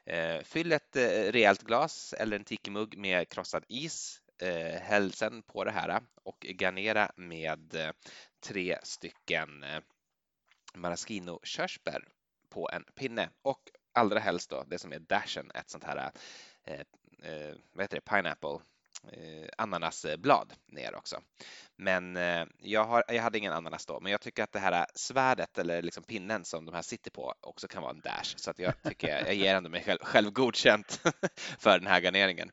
[0.06, 0.96] Eh, fyll ett
[1.30, 6.40] rejält glas eller en tikimugg med krossad is eh, hälsen på det här eh, och
[6.40, 7.92] garnera med eh,
[8.40, 9.80] tre stycken eh,
[10.74, 12.08] maraschino körsbär
[12.50, 13.62] på en pinne och
[13.94, 16.12] allra helst då det som är dashen, ett sånt här
[16.64, 16.80] eh,
[17.24, 18.60] eh, vad heter det, pineapple
[19.12, 21.22] eh, ananasblad ner också.
[21.76, 22.16] Men
[22.58, 25.82] jag, har, jag hade ingen ananas då, men jag tycker att det här svärdet eller
[25.82, 28.84] liksom pinnen som de här sitter på också kan vara en dash, så att jag
[28.84, 31.02] tycker jag, jag ger ändå mig själv, själv godkänt
[31.60, 32.52] för den här garneringen.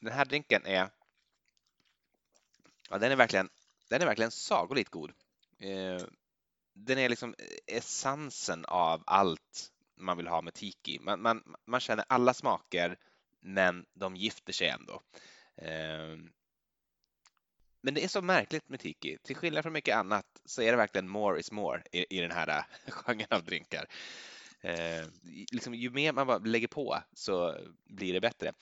[0.00, 0.90] Den här drinken är,
[2.90, 3.48] ja, den är verkligen,
[3.88, 5.12] den är verkligen sagolikt god.
[5.58, 6.06] Eh,
[6.72, 7.34] den är liksom
[7.66, 10.98] essensen av allt man vill ha med tiki.
[10.98, 12.98] Man, man, man känner alla smaker,
[13.40, 15.02] men de gifter sig ändå.
[15.56, 16.16] Eh,
[17.80, 19.18] men det är så märkligt med tiki.
[19.22, 22.30] Till skillnad från mycket annat så är det verkligen more is more i, i den
[22.30, 23.86] här eh, genren av drinkar.
[24.60, 25.06] Eh,
[25.52, 28.52] liksom, ju mer man lägger på så blir det bättre.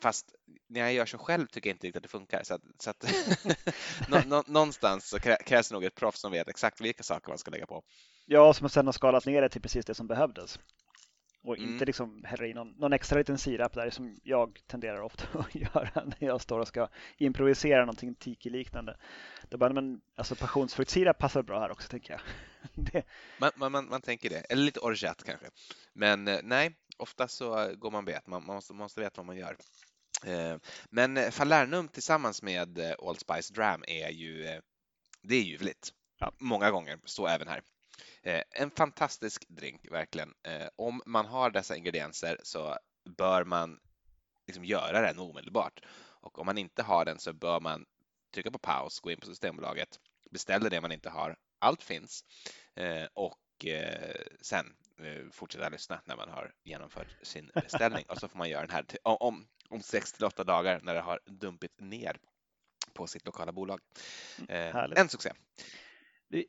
[0.00, 0.34] Fast
[0.68, 2.42] när jag gör så själv tycker jag inte riktigt att det funkar.
[2.42, 7.02] Så att, så att någonstans så krävs det nog ett proffs som vet exakt vilka
[7.02, 7.82] saker man ska lägga på.
[8.26, 10.58] Ja, som sen har skalat ner det till precis det som behövdes.
[11.46, 11.86] Och inte mm.
[11.86, 16.04] liksom hälla i någon, någon, extra liten sirap där som jag tenderar ofta att göra
[16.04, 18.96] när jag står och ska improvisera någonting tiki-liknande.
[19.48, 22.20] Då bara, men alltså passionsfruktsirap passar bra här också tänker jag.
[22.74, 23.02] det...
[23.38, 25.46] man, man, man, man, tänker det, eller lite orgeat kanske.
[25.92, 29.26] Men eh, nej, ofta så går man bet, man, man måste, man måste veta vad
[29.26, 29.56] man gör.
[30.24, 30.56] Eh,
[30.90, 34.60] men Falernum tillsammans med eh, Allspice Dram är ju, eh,
[35.22, 35.92] det är ljuvligt.
[36.18, 36.32] Ja.
[36.38, 37.62] Många gånger, så även här.
[38.50, 40.34] En fantastisk drink, verkligen.
[40.76, 42.78] Om man har dessa ingredienser så
[43.16, 43.80] bör man
[44.46, 45.80] liksom göra den omedelbart.
[45.98, 47.84] Och om man inte har den så bör man
[48.34, 50.00] trycka på paus, gå in på Systembolaget,
[50.30, 51.36] beställa det man inte har.
[51.58, 52.24] Allt finns.
[53.14, 53.66] Och
[54.40, 54.66] sen
[55.32, 58.84] fortsätta lyssna när man har genomfört sin beställning och så får man göra den här
[59.02, 62.16] om, om 6 till 8 dagar när det har dumpit ner
[62.96, 63.80] på sitt lokala bolag.
[64.48, 65.32] Eh, en succé!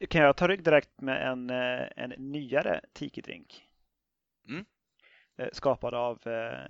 [0.09, 3.63] Kan jag ta rygg direkt med en, eh, en nyare tiki-drink?
[4.49, 4.65] Mm.
[5.37, 6.19] Eh, skapad av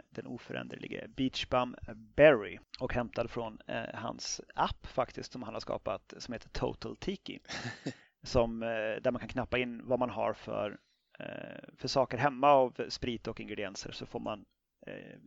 [0.10, 3.60] den oföränderlige Beach Bum Berry och hämtad från
[3.94, 7.40] hans app faktiskt som han har skapat som heter Total Tiki.
[8.24, 10.78] som, där man kan knappa in vad man har för,
[11.78, 14.46] för saker hemma av sprit och ingredienser så får man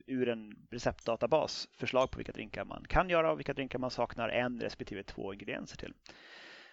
[0.06, 4.28] ur en receptdatabas förslag på vilka drinkar man kan göra och vilka drinkar man saknar
[4.28, 5.94] en respektive två ingredienser till.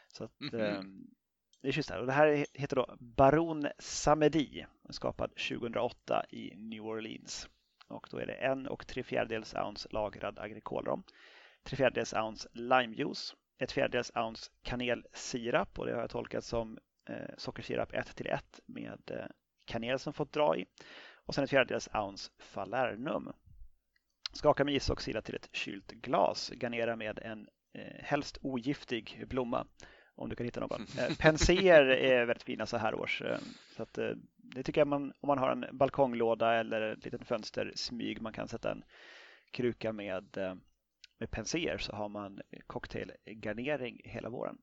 [0.08, 1.08] Så att, mm -hmm.
[1.62, 2.00] Det är just det.
[2.00, 7.50] Och det här heter då Baron Samedi, skapad 2008 i New Orleans.
[7.88, 11.04] Och då är det en och tre fjärdedels ounce lagrad agrikolrom,
[11.63, 16.78] tre fjärdedels ounce limejuice, ett fjärdedels ounce kanelsirap och det har jag tolkat som
[17.10, 19.26] eh, sockersirap 1 till 1 med eh,
[19.65, 20.65] kanel som fått dra i
[21.28, 23.32] och sen ett fjärdedels ounce falernum.
[24.34, 26.52] Skaka med is och sila till ett kylt glas.
[26.56, 29.68] Garnera med en eh, helst ogiftig blomma
[30.16, 30.86] om du kan hitta någon.
[31.00, 33.22] Eh, Penséer är väldigt fina så här års.
[33.22, 33.40] Eh,
[33.76, 37.28] så att, eh, det tycker jag man, om man har en balkonglåda eller ett litet
[37.28, 38.84] fönstersmyg man kan sätta en
[39.52, 40.38] kruka med,
[41.20, 44.58] med penséer så har man cocktailgarnering hela våren.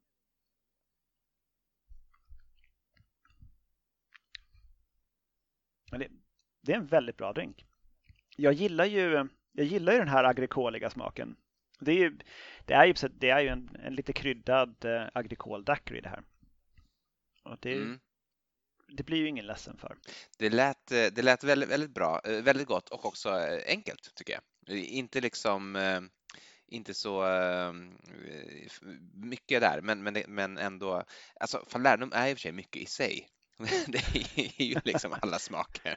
[5.91, 6.09] Men det,
[6.65, 7.65] det är en väldigt bra drink.
[8.37, 11.37] Jag gillar ju, jag gillar ju den här agrikoliga smaken.
[11.81, 12.19] Det är ju,
[12.65, 16.23] det är ju, det är ju en, en lite kryddad eh, agrikol daiquiri det här.
[17.45, 18.01] Och det, mm.
[18.89, 19.97] det blir ju ingen ledsen för.
[20.39, 24.15] Det lät, eh, det lät väldigt, väldigt bra, eh, väldigt gott och också eh, enkelt
[24.15, 24.43] tycker jag.
[24.79, 25.79] Inte liksom
[26.67, 27.25] inte så
[29.15, 31.05] mycket där, men, men, men ändå.
[31.41, 33.29] Alltså falernum är i och för sig mycket i sig.
[33.87, 33.99] Det
[34.59, 35.97] är ju liksom alla smaker.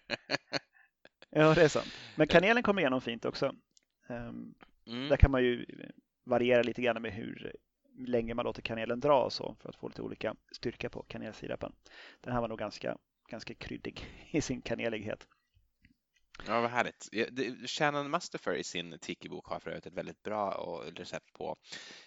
[1.30, 1.94] Ja, det är sant.
[2.16, 3.56] Men kanelen kommer igenom fint också.
[4.10, 4.54] Ehm,
[4.88, 5.10] Mm.
[5.10, 5.66] Där kan man ju
[6.24, 7.56] variera lite grann med hur
[7.98, 11.74] länge man låter kanelen dra och så för att få lite olika styrka på kanelsirapen.
[12.22, 12.98] Den här var nog ganska,
[13.30, 15.28] ganska kryddig i sin kanelighet.
[16.48, 17.10] Ja, vad härligt.
[17.70, 20.52] Shannon Mustafer i sin Tiki-bok har för övrigt ett väldigt bra
[20.96, 21.56] recept på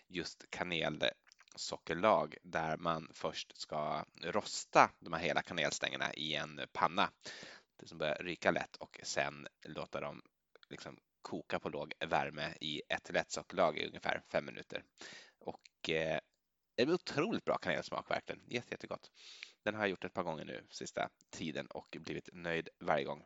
[0.09, 0.51] just
[1.51, 7.11] kanelsockerlag där man först ska rosta de här hela kanelstängerna i en panna
[7.77, 10.23] det som börjar ryka lätt och sen låta dem
[10.69, 14.85] liksom koka på låg värme i ett ett sockerlag i ungefär fem minuter.
[15.39, 16.21] Och eh,
[16.77, 18.43] det blir otroligt bra kanelsmak verkligen.
[18.47, 19.11] Jätte, jättegott.
[19.65, 23.25] Den har jag gjort ett par gånger nu sista tiden och blivit nöjd varje gång.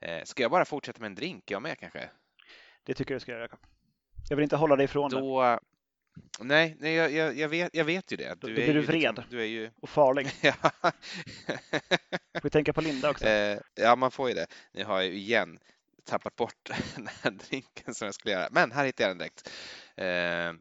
[0.00, 2.10] Eh, ska jag bara fortsätta med en drink jag med kanske?
[2.84, 3.48] Det tycker jag du ska göra.
[4.28, 5.42] Jag vill inte hålla dig ifrån Då...
[5.42, 5.58] det.
[6.40, 8.28] Nej, nej jag, jag, jag, vet, jag vet ju det.
[8.28, 9.70] Du Då blir du liksom- vred liksom, du är ju...
[9.80, 10.30] och farlig.
[10.40, 10.54] ja.
[12.42, 13.26] får tänka på Linda också.
[13.26, 14.46] Eh, ja, man får ju det.
[14.72, 15.58] Nu har jag ju igen
[16.04, 18.48] tappat bort den här drinken som jag skulle göra.
[18.50, 19.50] Men här hittade jag den direkt.
[19.96, 20.52] Eh,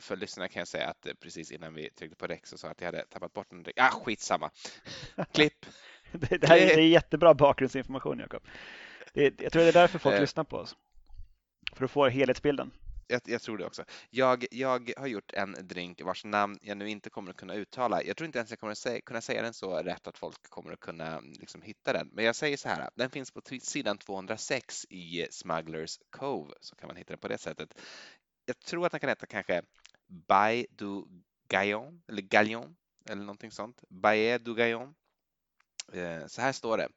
[0.00, 2.72] för lyssnarna kan jag säga att precis innan vi tryckte på räck så sa jag
[2.72, 3.78] att jag hade tappat bort en drink.
[3.80, 4.50] Ah, skitsamma.
[5.32, 5.66] Klipp.
[6.12, 8.42] det, det här är, är jättebra bakgrundsinformation, Jakob.
[9.12, 10.76] Jag tror det är därför folk eh, lyssnar på oss.
[11.72, 12.70] För att få helhetsbilden
[13.06, 13.84] jag, jag, tror det också.
[14.10, 18.02] Jag, jag har gjort en drink vars namn jag nu inte kommer att kunna uttala.
[18.02, 20.42] Jag tror inte ens jag kommer att säga, kunna säga den så rätt att folk
[20.50, 22.10] kommer att kunna liksom, hitta den.
[22.12, 26.86] Men jag säger så här, den finns på sidan 206 i Smugglers Cove, så kan
[26.86, 27.74] man hitta den på det sättet.
[28.46, 29.62] Jag tror att den kan heta kanske
[30.06, 31.04] Bay du
[31.48, 32.76] Gaillon, eller Gallion,
[33.08, 33.84] eller någonting sånt.
[33.88, 34.94] Baie du Gaillon.
[35.92, 36.88] Eh, så här står det.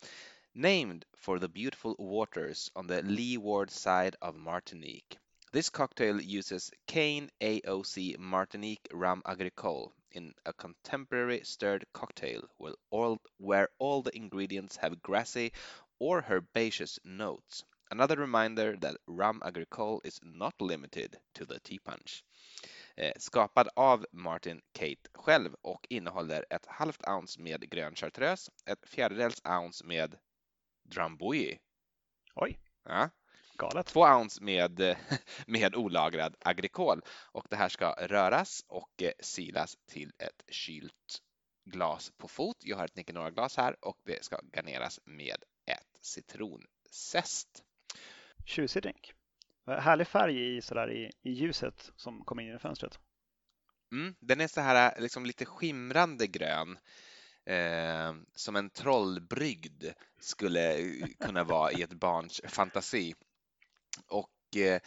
[0.53, 5.17] Named for the beautiful waters on the leeward side of Martinique.
[5.55, 13.21] This cocktail uses Cane AOC Martinique Rum Agricole in a contemporary stirred cocktail where all,
[13.37, 15.53] where all the ingredients have grassy
[15.97, 17.63] or herbaceous notes.
[17.89, 22.25] Another reminder that Rum Agricole is not limited to the tea punch.
[22.97, 28.89] Eh, skapad av Martin Kate själv och innehåller ett halvt ounce med grön chartreuse, ett
[28.89, 30.19] fjärdedels ounce med
[30.83, 31.59] Drambuie.
[32.35, 32.59] Oj!
[32.83, 33.09] Ja,
[33.57, 33.85] Galet.
[33.85, 34.97] Två ounce med,
[35.47, 41.21] med olagrad agrikol och det här ska röras och eh, silas till ett kylt
[41.65, 42.57] glas på fot.
[42.59, 47.63] Jag har ett Nicanora-glas här och det ska garneras med ett citronzest.
[48.45, 49.13] Tjusig drink.
[49.67, 52.99] Härlig färg i, sådär, i, i ljuset som kom in i fönstret.
[53.91, 56.77] Mm, den är så här liksom lite skimrande grön.
[57.45, 59.83] Eh, som en trollbrygd
[60.19, 60.77] skulle
[61.19, 63.15] kunna vara i ett barns fantasi.
[64.07, 64.79] Och eh,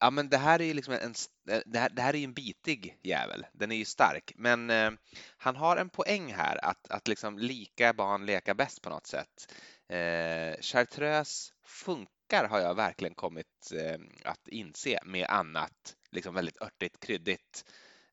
[0.00, 1.14] ja, men det här är ju liksom en,
[1.50, 3.46] eh, det här, det här är en bitig jävel.
[3.52, 4.90] Den är ju stark, men eh,
[5.36, 9.54] han har en poäng här att, att liksom lika barn leka bäst på något sätt.
[9.88, 17.00] Eh, chartreuse funkar har jag verkligen kommit eh, att inse med annat, liksom väldigt örtigt,
[17.00, 17.64] kryddigt,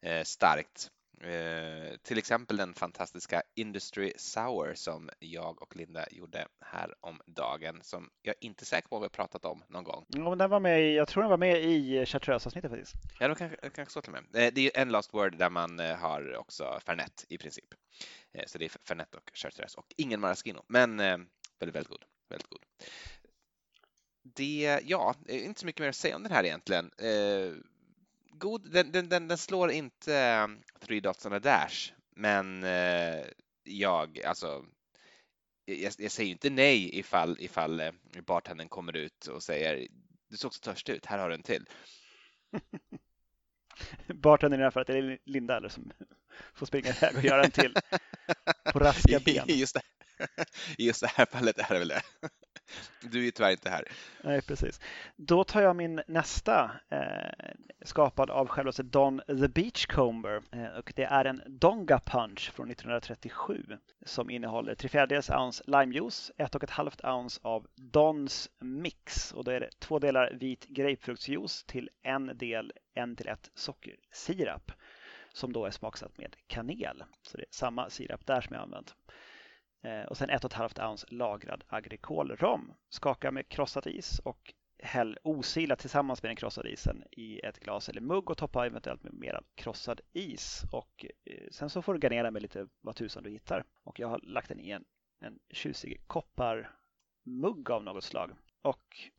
[0.01, 0.91] eh, starkt.
[1.21, 7.79] Eh, till exempel den fantastiska Industry Sour som jag och Linda gjorde här om dagen
[7.81, 10.05] som jag inte är säker på om vi har pratat om någon gång.
[10.07, 12.95] Ja, men den var med, jag tror den var med i chartreuse-avsnittet faktiskt.
[13.19, 14.45] Ja, det kanske, kanske så till och med.
[14.45, 17.73] Eh, det är en Last Word där man eh, har också Fernet i princip.
[18.45, 21.27] Så det är Fernet och chartreuse och ingen maraschino, men väldigt,
[21.59, 22.03] väldigt god.
[22.29, 22.59] Väldigt god.
[24.23, 26.91] det, ja, inte så mycket mer att säga om den här egentligen.
[28.39, 33.25] God, den, den, den, den, slår inte Three Dots on a Dash, men eh,
[33.63, 34.65] jag, alltså,
[35.65, 37.91] jag, jag, säger inte nej ifall, ifall eh,
[38.25, 39.87] bartendern kommer ut och säger
[40.29, 41.69] du såg så törstig ut, här har du en till.
[44.13, 45.91] bartendern i det här fallet är Linda eller som
[46.53, 47.75] får springa iväg och göra en till
[48.73, 49.45] på raska ben.
[49.47, 49.81] Just det.
[50.77, 52.01] Just det här fallet är det väl det.
[53.01, 53.83] Du är tyvärr inte här.
[54.23, 54.79] Nej, precis.
[55.15, 60.41] Då tar jag min nästa, eh, skapad av självaste Don the Beachcomber.
[60.51, 63.63] Eh, och det är en Donga Punch från 1937
[64.05, 69.69] som innehåller 3 fjärdedels ounce limejuice, 1,5 ounce av Dons Mix och då är det
[69.79, 74.71] två delar vit grapefruktsjuice till en del 1 till 1 sockersirap
[75.33, 77.03] som då är smaksatt med kanel.
[77.21, 78.95] Så det är samma sirap där som jag använt.
[79.81, 82.73] Eh, och sen 1,5 ounce lagrad agrikolrom.
[82.89, 87.89] Skaka med krossat is och häll osilat tillsammans med den krossade isen i ett glas
[87.89, 90.63] eller mugg och toppa eventuellt med mer krossad is.
[90.71, 93.63] Och eh, sen så får du garnera med lite vad tusan du hittar.
[93.83, 94.85] Och jag har lagt den i en,
[95.19, 98.31] en tjusig kopparmugg av något slag.
[98.61, 99.09] Och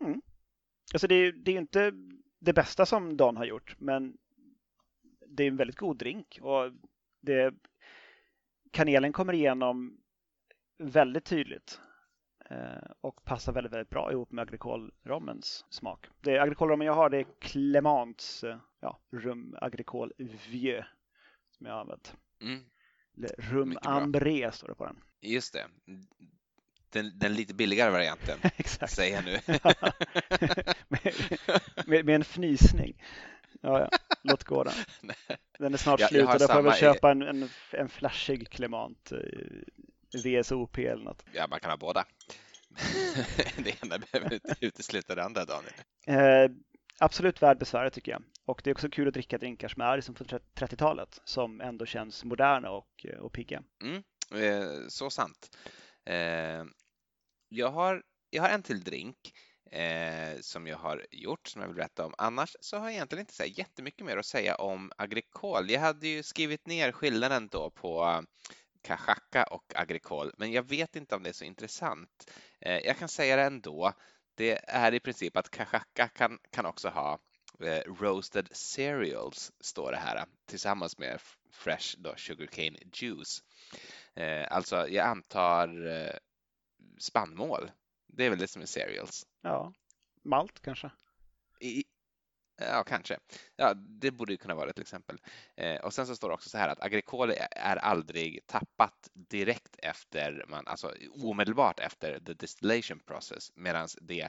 [0.00, 0.22] mm.
[0.94, 1.92] Alltså det, det är inte
[2.38, 4.18] det bästa som Dan har gjort, men
[5.36, 6.72] det är en väldigt god drink och
[7.20, 7.54] det,
[8.70, 10.00] kanelen kommer igenom
[10.78, 11.80] väldigt tydligt
[12.50, 16.06] eh, och passar väldigt, väldigt bra ihop med agrikolrommens smak.
[16.20, 20.12] Det agrikolrommen jag har det är Clements eh, ja, rum agricole
[20.50, 20.86] vieux
[21.50, 22.16] som jag har använt.
[22.40, 22.64] Mm.
[23.38, 24.96] Rum Ambré står det på den.
[25.20, 25.66] Just det.
[26.90, 28.92] Den, den lite billigare varianten, Exakt.
[28.92, 29.38] säger jag nu.
[30.88, 31.14] med,
[31.86, 33.02] med, med, en fnysning.
[33.60, 33.90] Ja, ja.
[34.28, 34.74] Låt gå den.
[35.58, 39.12] Den är snart slut och då får jag väl köpa en, en, en flashig Clement
[39.12, 39.18] eh,
[40.24, 41.24] VSOP eller något.
[41.32, 42.04] Ja, man kan ha båda.
[43.56, 45.72] det ena behöver inte utesluta det andra, Daniel.
[46.06, 46.56] Eh,
[46.98, 48.22] absolut värd besväret tycker jag.
[48.44, 51.86] Och det är också kul att dricka drinkar som är som från 30-talet som ändå
[51.86, 53.62] känns moderna och, och pigga.
[53.82, 54.02] Mm,
[54.44, 55.56] eh, så sant.
[56.04, 56.64] Eh,
[57.48, 59.32] jag, har, jag har en till drink
[59.70, 62.14] eh, som jag har gjort som jag vill berätta om.
[62.18, 65.70] Annars så har jag egentligen inte så jättemycket mer att säga om agrikol.
[65.70, 68.20] Jag hade ju skrivit ner skillnaden då på eh,
[68.82, 72.30] Kajaka och agrikol, men jag vet inte om det är så intressant.
[72.60, 73.92] Eh, jag kan säga det ändå.
[74.34, 77.18] Det är i princip att Kajaka kan, kan också ha
[77.60, 81.20] eh, roasted cereals, står det här, tillsammans med
[81.52, 83.42] fresh då, sugarcane juice.
[84.14, 86.16] Eh, alltså, jag antar eh,
[86.98, 87.70] spannmål
[88.16, 89.26] det är väl det som är cereals.
[89.46, 89.72] Ja,
[90.22, 90.90] malt kanske.
[91.60, 91.84] I,
[92.60, 93.18] ja, kanske.
[93.56, 95.18] Ja, det borde ju kunna vara ett exempel.
[95.56, 99.76] Eh, och sen så står det också så här att agrikol är aldrig tappat direkt
[99.78, 104.28] efter man, alltså omedelbart efter the distillation process, medan det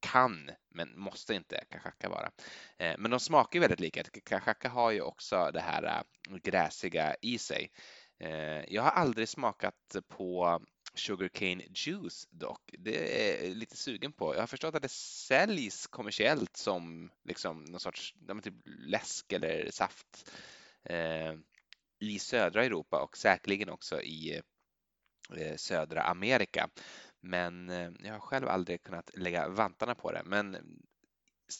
[0.00, 2.30] kan, men måste inte kachaka vara.
[2.78, 4.02] Eh, men de smakar väldigt lika.
[4.02, 7.70] Kachaka har ju också det här äh, gräsiga i sig.
[8.18, 10.60] Eh, jag har aldrig smakat på
[10.94, 12.74] Sugarcane Juice dock.
[12.78, 14.34] Det är jag lite sugen på.
[14.34, 20.30] Jag har förstått att det säljs kommersiellt som liksom någon sorts typ läsk eller saft
[20.82, 21.34] eh,
[21.98, 24.40] i södra Europa och säkerligen också i
[25.36, 26.68] eh, södra Amerika.
[27.20, 30.22] Men eh, jag har själv aldrig kunnat lägga vantarna på det.
[30.24, 30.56] Men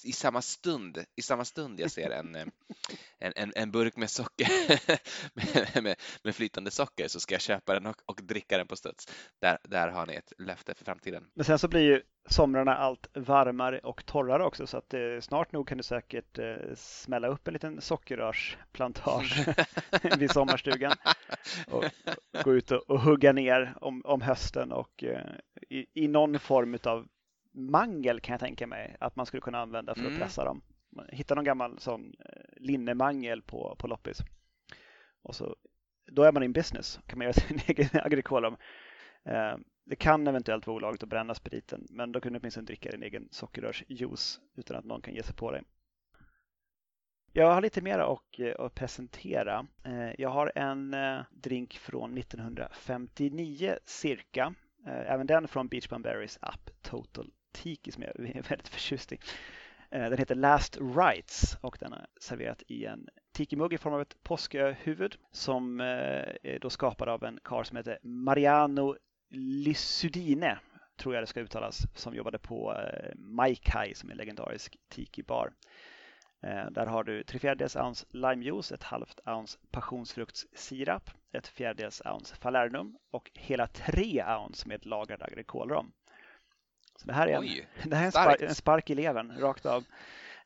[0.05, 2.47] i samma stund, i samma stund jag ser en, eh,
[3.19, 4.49] en, en, en burk med socker,
[5.35, 8.77] med, med, med, flytande socker, så ska jag köpa den och, och, dricka den på
[8.77, 9.09] studs.
[9.41, 11.27] Där, där har ni ett löfte för framtiden.
[11.35, 15.53] Men sen så blir ju somrarna allt varmare och torrare också, så att eh, snart
[15.53, 19.47] nog kan du säkert eh, smälla upp en liten sockerrörsplantage
[20.19, 20.97] vid sommarstugan
[21.67, 25.27] och, och gå ut och, och, hugga ner om, om hösten och eh,
[25.69, 27.07] i, i någon form av
[27.53, 30.21] mangel kan jag tänka mig att man skulle kunna använda för att mm.
[30.21, 30.63] pressa dem.
[31.09, 34.19] Hitta någon gammal sån eh, linnemangel på, på loppis.
[35.23, 35.57] Och så,
[36.13, 38.57] då är man in business, kan man göra sin egen agrikolum.
[39.25, 42.91] Eh, det kan eventuellt vara olagligt att bränna spriten, men då kan du åtminstone dricka
[42.91, 45.63] din egen sockerrörsjuice utan att någon kan ge sig på dig.
[47.33, 49.67] Jag har lite mer att, eh, att presentera.
[50.19, 50.97] Jag har en
[51.31, 54.55] drink från 1959 cirka.
[54.87, 59.19] Även den från Beach Berries app Total tiki som jag är väldigt förtjust i.
[59.91, 64.01] Eh, den heter Last Rights och den är serverat i en tiki-mugg i form av
[64.01, 65.87] ett påskhuvud som eh,
[66.43, 68.97] är då skapad av en karl som heter Mariano
[69.31, 70.59] Lissudine,
[70.97, 75.53] tror jag det ska uttalas, som jobbade på eh, Maikai som är en legendarisk tiki-bar.
[76.71, 82.97] Där har du 3 fjärdedels ounce limejuice, ett halvt ounce passionsfruktssirap, ett fjärdedels ounce Falernum
[83.11, 85.93] och hela tre ounce med lagrad agrikolrom.
[87.01, 89.39] Så det här är, en, Oj, det här är en, spark, en spark i levern,
[89.39, 89.85] rakt av.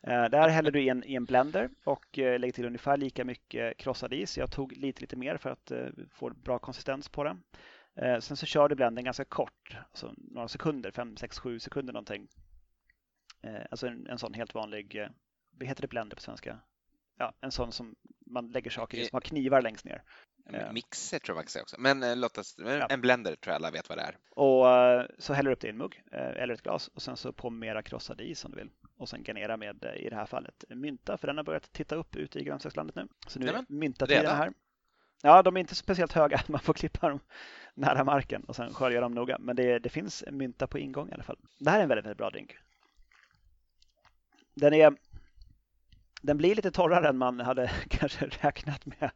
[0.02, 2.96] Eh, Det här häller du i en, i en blender och eh, lägger till ungefär
[2.96, 4.38] lika mycket krossad is.
[4.38, 7.42] Jag tog lite, lite mer för att eh, få bra konsistens på den.
[7.96, 11.92] Eh, Sen så kör du blenden ganska kort, alltså några sekunder, 5, 6, 7 sekunder
[11.92, 12.28] någonting.
[13.70, 15.08] Alltså en, en sån helt vanlig, eh,
[15.58, 16.58] vad heter det blender på svenska?
[17.18, 17.94] Ja, en sån som
[18.26, 20.02] man lägger saker i, som har knivar längst ner.
[20.52, 20.72] Ja.
[20.72, 21.76] Mixer tror jag man kan säga också.
[21.78, 22.86] Men eh, låt oss, Ja.
[22.86, 24.16] en blender tror jag alla vet vad det är.
[24.30, 27.02] Och eh, så häller du upp det i en mugg eh, eller ett glas och
[27.02, 28.70] sen så på mera krossad is om du vill.
[28.96, 31.94] Och sen garnera med, eh, i det här fallet, mynta för den har börjat titta
[31.94, 33.08] upp ute i grönsakslandet nu.
[33.26, 34.52] Så nu är myntatiden här.
[35.22, 36.40] Ja, de är inte speciellt höga.
[36.48, 37.20] Man får klippa dem
[37.74, 39.38] nära marken och sen skölja dem noga.
[39.38, 41.38] Men det, det finns mynta på ingång i alla fall.
[41.58, 42.56] Det här är en väldigt, väldigt bra drink.
[44.54, 44.96] Den är
[46.22, 49.10] den blir lite torrare än man hade kanske räknat med.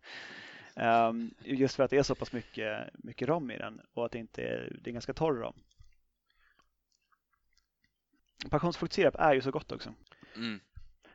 [0.79, 4.13] Ehm, just för att det är så pass mycket, mycket rom i den och att
[4.13, 5.55] det inte är, det är ganska torr rom.
[8.51, 9.95] Passionsfruktsirap är ju så gott också.
[10.37, 10.61] Mm.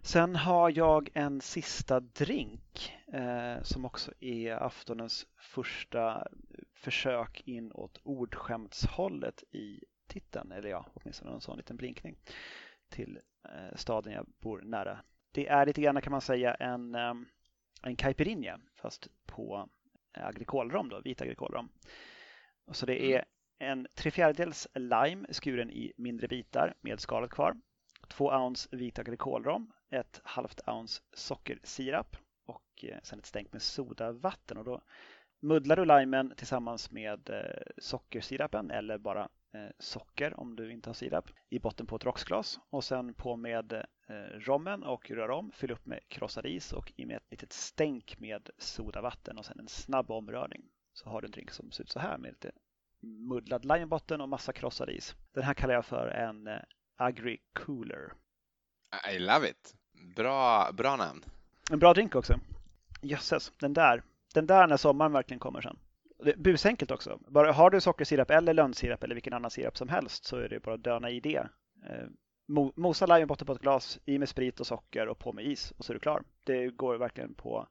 [0.02, 6.28] Sen har jag en sista drink eh, som också är aftonens första
[6.74, 10.52] försök in åt ordskämtshållet i titeln.
[10.52, 12.16] Eller ja, åtminstone en sån liten blinkning
[12.90, 15.00] till eh, staden jag bor nära.
[15.32, 17.14] Det är lite grann kan man säga en, eh,
[17.84, 19.70] en caipirinha fast på
[20.14, 21.70] agrikolrom, då, vit agrikolrom.
[22.66, 23.26] Och så det är
[23.60, 27.56] en tre fjärdedels lime skuren i mindre bitar med skalet kvar.
[28.08, 34.58] Två ounce vit agrikolrom, ett halvt ounce sockersirap och eh, sen ett stänk med sodavatten.
[34.58, 34.82] Och då
[35.42, 39.28] muddlar du limen tillsammans med eh, sockersirapen eller bara eh,
[39.80, 43.74] socker om du inte har sirap i botten på ett rocksglas och sen på med
[44.08, 47.54] eh, rommen och rör om, fyll upp med krossad is och i med ett litet
[47.54, 50.62] stänk med sodavatten och sen en snabb omrörning.
[50.94, 52.52] Så har du en drink som ser ut så här med lite
[53.04, 55.16] muddlad lime i botten och massa krossad is.
[55.32, 56.60] Den här kallar jag för en eh,
[56.96, 58.14] Agri Cooler.
[59.16, 59.76] I love it.
[60.16, 61.26] Bra, bra namn.
[61.72, 62.40] En bra drink också.
[63.02, 64.04] Jösses, den där.
[64.34, 65.78] Den där när sommaren verkligen kommer sen.
[66.38, 67.20] Busenkelt också.
[67.28, 70.60] Bara, har du sockersirap eller lönnsirap eller vilken annan sirap som helst så är det
[70.60, 71.48] bara att döna i det.
[71.90, 72.08] Eh,
[72.48, 75.34] mo- mosa lime i botten på ett glas, i med sprit och socker och på
[75.34, 76.24] med is och så är du klar.
[76.44, 77.68] Det går verkligen på,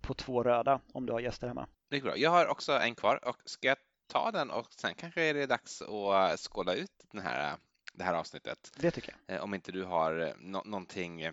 [0.00, 1.68] på två röda om du har gäster hemma.
[1.90, 2.16] Det är bra.
[2.16, 5.46] Jag har också en kvar och ska jag ta den och sen kanske är det
[5.46, 7.54] dags att skåla ut den här,
[7.94, 8.70] det här avsnittet.
[8.76, 9.36] Det tycker jag.
[9.36, 11.32] Eh, Om inte du har eh, nå- någonting eh,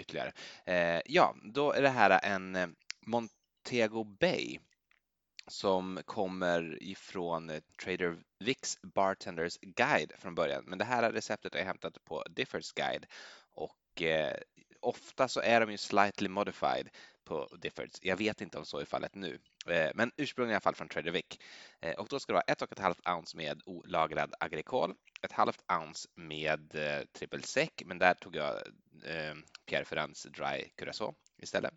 [0.00, 0.32] ytterligare.
[0.64, 2.66] Eh, Ja, då är det här en eh,
[3.06, 4.58] Montego Bay
[5.46, 10.64] som kommer ifrån eh, Trader Vicks Bartenders Guide från början.
[10.66, 13.06] Men det här receptet är hämtat på Diffords Guide
[13.52, 14.36] och eh,
[14.80, 16.88] ofta så är de ju slightly modified
[17.24, 17.98] på Diffords.
[18.02, 20.88] Jag vet inte om så är fallet nu, eh, men ursprungligen i alla fall från
[20.88, 21.38] Trader Vic.
[21.80, 25.32] Eh, och då ska det vara ett och ett halvt ounce med olagrad agrikol, ett
[25.32, 28.54] halvt ounce med eh, triple sec, men där tog jag
[29.04, 29.34] eh,
[29.66, 31.74] Pierre Ferrands Dry Curacao istället.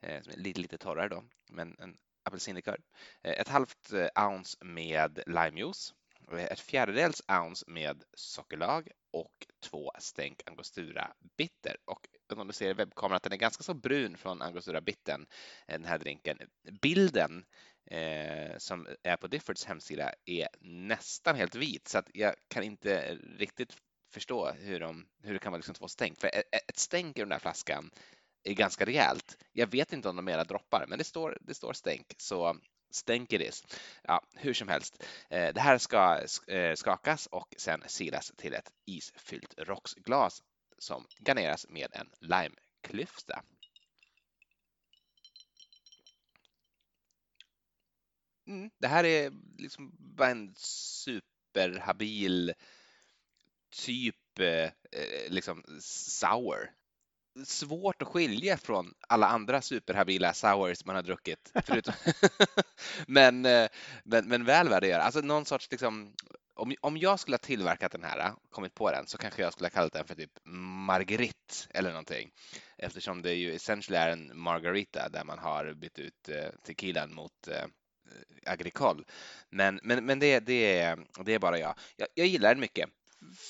[0.00, 1.96] Eh, som är lite, lite torrare då, men en
[2.26, 2.80] apelsinlikör.
[3.22, 5.94] Eh, ett halvt eh, ounce med limejuice,
[6.32, 11.76] eh, ett fjärdedels ounce med sockerlag och två stänk angostura bitter.
[11.84, 15.26] Och om du ser i webbkameran att den är ganska så brun från angostura bitten,
[15.66, 16.38] den här drinken.
[16.82, 17.44] Bilden
[17.90, 23.14] eh, som är på Diffords hemsida är nästan helt vit så att jag kan inte
[23.14, 23.76] riktigt
[24.10, 26.20] förstå hur, de, hur det kan vara liksom två stänk.
[26.20, 27.90] För ett, ett stänk i den där flaskan
[28.50, 29.38] är ganska rejält.
[29.52, 32.56] Jag vet inte om de mera droppar, men det står, det står stänk, så
[32.90, 33.64] stänk it is.
[34.02, 35.04] Ja, hur som helst.
[35.30, 40.42] Eh, det här ska eh, skakas och sen silas till ett isfyllt rocksglas
[40.78, 43.42] som garneras med en limeklyfta.
[48.46, 52.54] Mm, det här är liksom bara en superhabil
[53.70, 56.72] typ eh, eh liksom sour.
[57.44, 61.52] Svårt att skilja från alla andra superhabila sours man har druckit.
[61.64, 61.94] Förutom
[63.06, 63.68] men, eh,
[64.04, 65.02] men, men väl värd att göra.
[65.02, 66.12] Alltså någon sorts liksom
[66.56, 69.66] om, om jag skulle ha tillverkat den här, kommit på den, så kanske jag skulle
[69.66, 70.30] ha kallat den för typ
[70.86, 72.30] Marguerite eller någonting.
[72.78, 77.48] Eftersom det ju essentially är en margarita där man har bytt ut eh, tequilan mot
[77.48, 77.64] eh,
[78.46, 79.04] agrikol.
[79.50, 81.74] Men, men, men det, det, är, det är bara jag.
[81.96, 82.08] jag.
[82.14, 82.90] Jag gillar den mycket.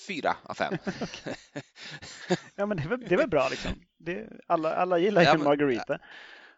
[0.09, 0.75] Fyra av fem.
[2.55, 3.73] Ja, men det är väl, det är väl bra liksom.
[3.99, 5.99] Det, alla, alla gillar ju Ja, men- margarita.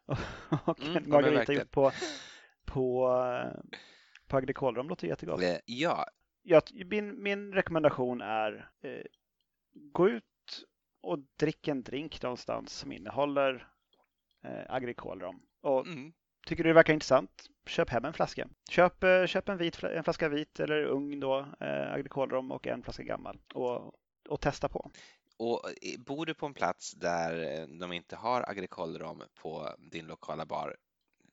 [0.06, 0.18] Och,
[0.68, 1.92] och Mm, ja, margarita gjord på,
[2.64, 3.08] på,
[3.44, 3.60] eh,
[4.26, 5.42] på agrikolrom låter jättegott.
[5.42, 6.06] Eh, ja,
[6.42, 9.02] Jag, min, min rekommendation är eh,
[9.92, 10.24] gå ut
[11.02, 13.68] och drick en drink någonstans som innehåller
[14.44, 15.42] eh, agrikolrom.
[15.62, 16.12] Och mm,
[16.48, 17.48] Tycker du det verkar intressant?
[17.66, 18.48] Köp hem en flaska.
[18.70, 22.82] Köp, eh, köp en, vit, en flaska vit eller ung då, eh, agrikolrom och en
[22.82, 23.92] flaska gammal och,
[24.28, 24.90] och testa på.
[25.36, 30.06] Och eh, bor du på en plats där eh, de inte har agrikolrom på din
[30.06, 30.76] lokala bar,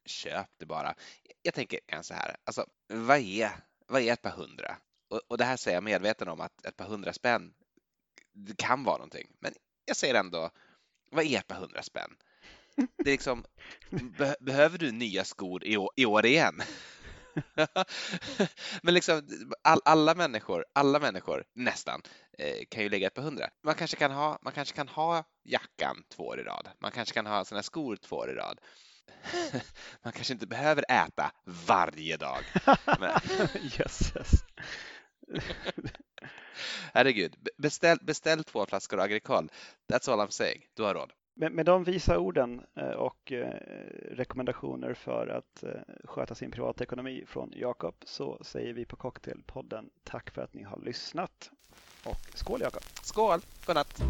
[0.06, 0.96] köp det bara.
[1.42, 3.52] Jag tänker så här, alltså vad är,
[3.88, 4.78] vad är ett par hundra?
[5.10, 7.54] Och, och det här säger jag medveten om att ett par hundra spänn
[8.34, 9.54] det kan vara någonting, men
[9.86, 10.50] jag säger ändå,
[11.12, 12.16] vad är ett par hundra spänn?
[12.76, 13.44] Det är liksom,
[13.90, 16.62] be behöver du nya skor i år, i år igen?
[18.82, 19.22] Men liksom
[19.62, 22.02] all, alla människor, alla människor nästan,
[22.38, 23.50] eh, kan ju lägga ett par hundra.
[23.64, 26.70] Man kanske kan ha, man kanske kan ha jackan två år i rad.
[26.80, 28.60] Man kanske kan ha sina skor två år i rad.
[30.04, 32.44] Man kanske inte behöver äta varje dag.
[33.00, 33.20] Men...
[33.62, 34.44] Jösses.
[36.94, 39.50] Herregud, beställ, beställ två flaskor Agricol.
[39.92, 40.66] That's all I'm saying.
[40.74, 41.12] Du har råd.
[41.38, 43.54] Med, med de visa orden eh, och eh,
[44.12, 45.70] rekommendationer för att eh,
[46.04, 50.80] sköta sin privatekonomi från Jakob så säger vi på Cocktailpodden tack för att ni har
[50.80, 51.52] lyssnat.
[52.06, 52.84] Och skål Jakob!
[53.02, 53.40] Skål!
[53.66, 54.04] Godnatt!